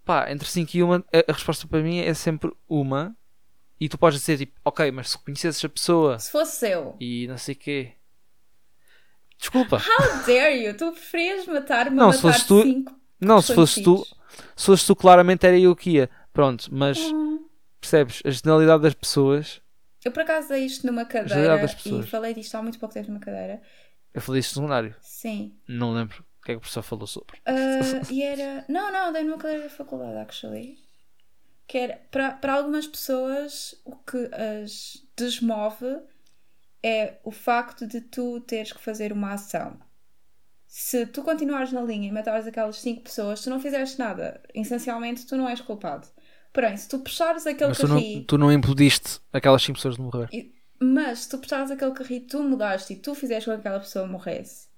pá, 0.04 0.30
entre 0.30 0.48
5 0.48 0.76
e 0.76 0.82
1, 0.82 0.92
a, 0.94 1.02
a 1.28 1.32
resposta 1.32 1.66
para 1.66 1.82
mim 1.82 1.98
é 1.98 2.14
sempre 2.14 2.50
uma. 2.68 3.16
E 3.80 3.88
tu 3.88 3.96
podes 3.98 4.18
dizer 4.20 4.38
tipo, 4.38 4.58
ok, 4.64 4.90
mas 4.90 5.10
se 5.10 5.18
conhecesses 5.18 5.64
a 5.64 5.68
pessoa 5.68 6.18
Se 6.18 6.30
fosse 6.32 6.68
eu, 6.68 6.96
e 7.00 7.26
não 7.28 7.38
sei 7.38 7.54
o 7.54 7.58
quê. 7.58 7.92
Desculpa, 9.38 9.76
how 9.76 10.26
dare 10.26 10.64
you? 10.64 10.76
Tu 10.76 10.90
preferias 10.92 11.46
matar-me 11.46 11.96
Não, 11.96 12.12
se 12.12 12.24
matar 12.24 12.44
tu- 12.46 12.62
cinco 12.62 12.98
não, 13.20 13.40
se 13.42 13.54
fosses 13.54 13.82
tu, 13.82 14.04
se 14.56 14.66
fosses 14.66 14.86
tu, 14.86 14.94
claramente 14.96 15.44
era 15.46 15.58
eu 15.58 15.74
que 15.74 15.90
ia. 15.90 16.10
Pronto, 16.32 16.68
mas 16.72 16.98
Hum. 16.98 17.44
percebes? 17.80 18.22
A 18.24 18.30
generalidade 18.30 18.82
das 18.82 18.94
pessoas. 18.94 19.60
Eu 20.04 20.12
por 20.12 20.22
acaso 20.22 20.48
dei 20.48 20.64
isto 20.64 20.86
numa 20.86 21.04
cadeira 21.04 21.58
das 21.58 21.84
e 21.84 22.02
falei 22.04 22.32
disto 22.34 22.54
há 22.54 22.62
muito 22.62 22.78
pouco 22.78 22.94
tempo 22.94 23.08
numa 23.08 23.20
cadeira. 23.20 23.60
Eu 24.14 24.20
falei 24.20 24.40
isso 24.40 24.50
no 24.50 24.54
secundário. 24.66 24.94
Sim. 25.00 25.56
Não 25.68 25.92
lembro 25.92 26.24
o 26.40 26.44
que 26.44 26.52
é 26.52 26.54
que 26.54 26.58
o 26.58 26.60
professor 26.60 26.82
falou 26.82 27.06
sobre. 27.06 27.38
Ah, 27.44 27.52
e 28.10 28.22
era. 28.22 28.64
Não, 28.68 28.92
não, 28.92 29.12
dei 29.12 29.22
numa 29.24 29.38
cadeira 29.38 29.64
da 29.64 29.70
faculdade, 29.70 30.16
actually. 30.18 30.78
Que 31.68 31.78
era. 31.78 32.00
Para, 32.10 32.32
para 32.32 32.54
algumas 32.54 32.86
pessoas, 32.88 33.74
o 33.84 33.94
que 33.94 34.28
as 34.34 35.06
desmove 35.16 36.00
é 36.82 37.18
o 37.22 37.30
facto 37.30 37.86
de 37.86 38.00
tu 38.00 38.40
teres 38.40 38.72
que 38.72 38.80
fazer 38.80 39.12
uma 39.12 39.34
ação. 39.34 39.78
Se 40.66 41.06
tu 41.06 41.22
continuares 41.22 41.72
na 41.72 41.80
linha 41.82 42.08
e 42.08 42.12
matares 42.12 42.46
aquelas 42.46 42.76
cinco 42.80 43.02
pessoas, 43.02 43.40
tu 43.42 43.50
não 43.50 43.60
fizeste 43.60 43.98
nada. 43.98 44.42
Essencialmente, 44.54 45.26
tu 45.26 45.36
não 45.36 45.48
és 45.48 45.60
culpado. 45.60 46.06
Porém, 46.52 46.76
se 46.76 46.88
tu 46.88 46.98
puxares 46.98 47.46
aquele 47.46 47.68
Mas 47.70 47.78
tu 47.78 47.86
não, 47.88 47.96
carrinho. 47.96 48.24
tu 48.24 48.38
não 48.38 48.52
impediste 48.52 49.20
aquelas 49.32 49.62
5 49.62 49.76
pessoas 49.76 49.96
de 49.96 50.00
morrer. 50.02 50.28
E- 50.32 50.54
Mas 50.80 51.20
se 51.20 51.28
tu 51.28 51.38
puxares 51.38 51.70
aquele 51.70 51.92
carrinho, 51.92 52.26
tu 52.26 52.42
mudaste 52.42 52.92
e 52.92 52.96
tu 52.96 53.14
fizeste 53.14 53.44
com 53.48 53.54
que 53.54 53.60
aquela 53.60 53.80
pessoa 53.80 54.06
morresse. 54.06 54.68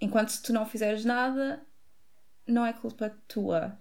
Enquanto 0.00 0.28
se 0.30 0.42
tu 0.42 0.52
não 0.52 0.64
fizeres 0.66 1.04
nada, 1.04 1.64
não 2.46 2.64
é 2.66 2.72
culpa 2.72 3.10
tua. 3.26 3.76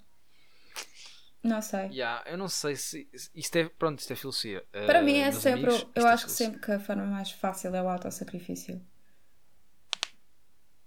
Não 1.44 1.62
sei. 1.62 1.88
Yeah, 1.88 2.24
eu 2.30 2.38
não 2.38 2.48
sei 2.48 2.76
se. 2.76 3.10
Isto 3.34 3.56
é. 3.58 3.70
Pronto, 3.70 4.00
isto 4.00 4.14
é 4.14 4.16
filosofia. 4.16 4.64
Para 4.86 5.02
Uh, 5.02 5.04
mim 5.04 5.18
é 5.18 5.32
meus 5.32 5.36
sempre. 5.42 5.70
amigos, 5.70 5.88
eu 5.96 6.08
é 6.08 6.12
acho 6.14 6.26
que 6.28 6.32
filosofia. 6.32 6.46
sempre 6.46 6.60
que 6.60 6.72
a 6.72 6.80
forma 6.80 7.06
mais 7.06 7.32
fácil 7.32 7.76
é 7.76 7.82
o 7.82 7.90
autossacrifício. 7.90 8.80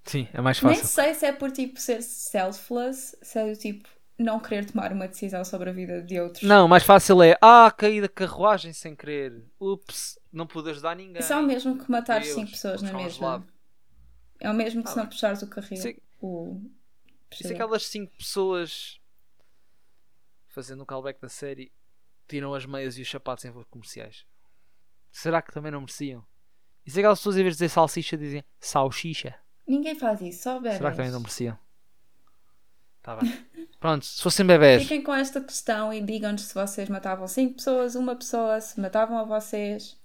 Sim, 0.04 0.28
é 0.32 0.40
mais 0.40 0.60
Nem 0.62 0.74
fácil. 0.76 0.88
sei 0.88 1.14
se 1.14 1.26
é 1.26 1.32
por 1.32 1.50
tipo 1.50 1.80
ser 1.80 2.02
selfless, 2.02 3.16
se 3.22 3.38
é 3.38 3.50
do 3.50 3.58
tipo 3.58 3.88
não 4.18 4.38
querer 4.38 4.64
tomar 4.70 4.92
uma 4.92 5.08
decisão 5.08 5.44
sobre 5.44 5.70
a 5.70 5.72
vida 5.72 6.02
de 6.02 6.20
outros. 6.20 6.42
Não, 6.44 6.68
mais 6.68 6.84
fácil 6.84 7.20
é. 7.22 7.36
Ah, 7.40 7.72
caí 7.76 8.00
da 8.00 8.08
carruagem 8.08 8.72
sem 8.72 8.94
querer. 8.94 9.42
Ups, 9.58 10.18
não 10.32 10.46
pude 10.46 10.70
ajudar 10.70 10.94
ninguém. 10.94 11.20
Isso 11.20 11.32
é 11.32 11.36
o 11.36 11.42
mesmo 11.42 11.76
que 11.82 11.90
matar 11.90 12.20
Deus, 12.20 12.34
cinco 12.34 12.50
pessoas 12.52 12.80
vou 12.80 12.92
na 12.92 12.98
mesma. 12.98 13.46
É 14.38 14.50
o 14.50 14.54
mesmo 14.54 14.82
que 14.82 14.86
Tá 14.88 14.92
se 14.92 14.98
não 14.98 15.06
puxares 15.06 15.42
o 15.42 15.48
carrinho. 15.48 15.78
Isso 15.78 15.88
é- 15.88 15.96
O... 16.20 16.60
Se 17.32 17.52
aquelas 17.52 17.84
5 17.86 18.12
pessoas 18.16 19.00
fazendo 20.54 20.82
o 20.82 20.86
callback 20.86 21.20
da 21.20 21.28
série 21.28 21.72
tiram 22.28 22.54
as 22.54 22.64
meias 22.64 22.96
e 22.96 23.02
os 23.02 23.10
sapatos 23.10 23.44
em 23.44 23.50
voos 23.50 23.66
comerciais? 23.68 24.24
Será 25.10 25.42
que 25.42 25.52
também 25.52 25.72
não 25.72 25.80
mereciam? 25.80 26.24
E 26.86 26.90
se 26.90 26.98
aquelas 26.98 27.18
pessoas 27.18 27.36
em 27.36 27.42
vez 27.42 27.54
de 27.54 27.58
dizer 27.58 27.68
salsicha 27.68 28.16
dizem 28.16 28.44
salsicha? 28.60 29.34
Ninguém 29.66 29.94
faz 29.94 30.20
isso, 30.20 30.42
só 30.44 30.54
bebês. 30.54 30.76
Será 30.76 30.90
que 30.90 30.96
também 30.96 31.10
não 31.12 31.20
mereciam? 31.20 31.58
Tá 33.02 33.16
bem. 33.16 33.46
Pronto, 33.80 34.04
se 34.04 34.22
fossem 34.22 34.46
bebés. 34.46 34.82
Fiquem 34.82 35.02
com 35.02 35.12
esta 35.14 35.40
questão 35.40 35.92
e 35.92 36.00
digam-nos 36.00 36.42
se 36.42 36.54
vocês 36.54 36.88
matavam 36.88 37.26
5 37.26 37.56
pessoas, 37.56 37.94
uma 37.94 38.16
pessoa, 38.16 38.60
se 38.60 38.80
matavam 38.80 39.18
a 39.18 39.24
vocês. 39.24 39.98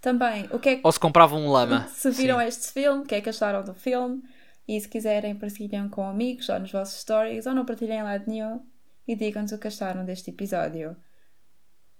Também, 0.00 0.48
o 0.52 0.58
que 0.58 0.68
é 0.70 0.76
que 0.76 0.82
Ou 0.84 0.92
se 0.92 1.00
compravam 1.00 1.40
um 1.40 1.50
lama. 1.50 1.86
se 1.88 2.10
viram 2.10 2.38
Sim. 2.38 2.46
este 2.46 2.72
filme, 2.72 3.02
o 3.02 3.06
que 3.06 3.14
é 3.14 3.20
que 3.20 3.28
acharam 3.28 3.62
do 3.62 3.74
filme? 3.74 4.22
E 4.66 4.80
se 4.80 4.88
quiserem, 4.88 5.34
partilhem 5.36 5.88
com 5.88 6.08
amigos 6.08 6.48
ou 6.48 6.58
nos 6.58 6.72
vossos 6.72 7.00
stories 7.00 7.46
ou 7.46 7.54
não 7.54 7.66
partilhem 7.66 7.98
em 7.98 8.02
lado 8.02 8.24
nenhum 8.26 8.64
e 9.06 9.16
digam-nos 9.16 9.52
o 9.52 9.58
que 9.58 9.68
acharam 9.68 10.04
deste 10.04 10.30
episódio. 10.30 10.96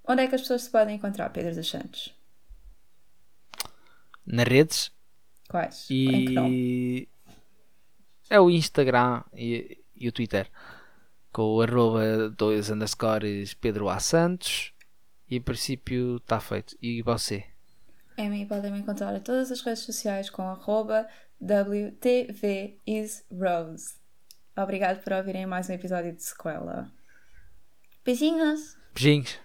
Onde 0.07 0.23
é 0.23 0.27
que 0.27 0.35
as 0.35 0.41
pessoas 0.43 0.63
se 0.63 0.71
podem 0.71 0.97
encontrar, 0.97 1.31
Pedro 1.31 1.55
dos 1.55 1.69
Santos? 1.69 2.15
Nas 4.27 4.47
redes. 4.47 4.93
Quais? 5.49 5.87
Em? 5.91 6.27
E 6.35 7.09
é 8.29 8.41
o 8.41 8.51
Instagram 8.51 9.23
e, 9.35 9.79
e 9.95 10.09
o 10.09 10.13
Twitter 10.13 10.49
com 11.33 11.43
o 11.43 11.63
arroba 11.63 12.31
2 12.31 12.71
underscores 12.71 13.55
Pedro 13.55 13.89
A. 13.89 13.99
Santos 14.01 14.73
e 15.29 15.37
em 15.37 15.41
princípio 15.41 16.17
está 16.17 16.41
feito. 16.41 16.77
E 16.81 17.03
você? 17.03 17.45
A 18.17 18.25
mim 18.25 18.47
podem 18.47 18.73
me 18.73 18.81
encontrar 18.81 19.17
em 19.17 19.21
todas 19.21 19.51
as 19.51 19.61
redes 19.63 19.83
sociais 19.83 20.29
com 20.29 20.43
arroba 20.43 21.09
WTVisRose. 21.41 22.71
Obrigado 24.57 25.03
por 25.03 25.13
ouvirem 25.13 25.47
mais 25.47 25.69
um 25.69 25.73
episódio 25.73 26.13
de 26.13 26.23
Sequela. 26.23 26.91
Beijinhos! 28.05 28.77
Beijinhos. 28.95 29.39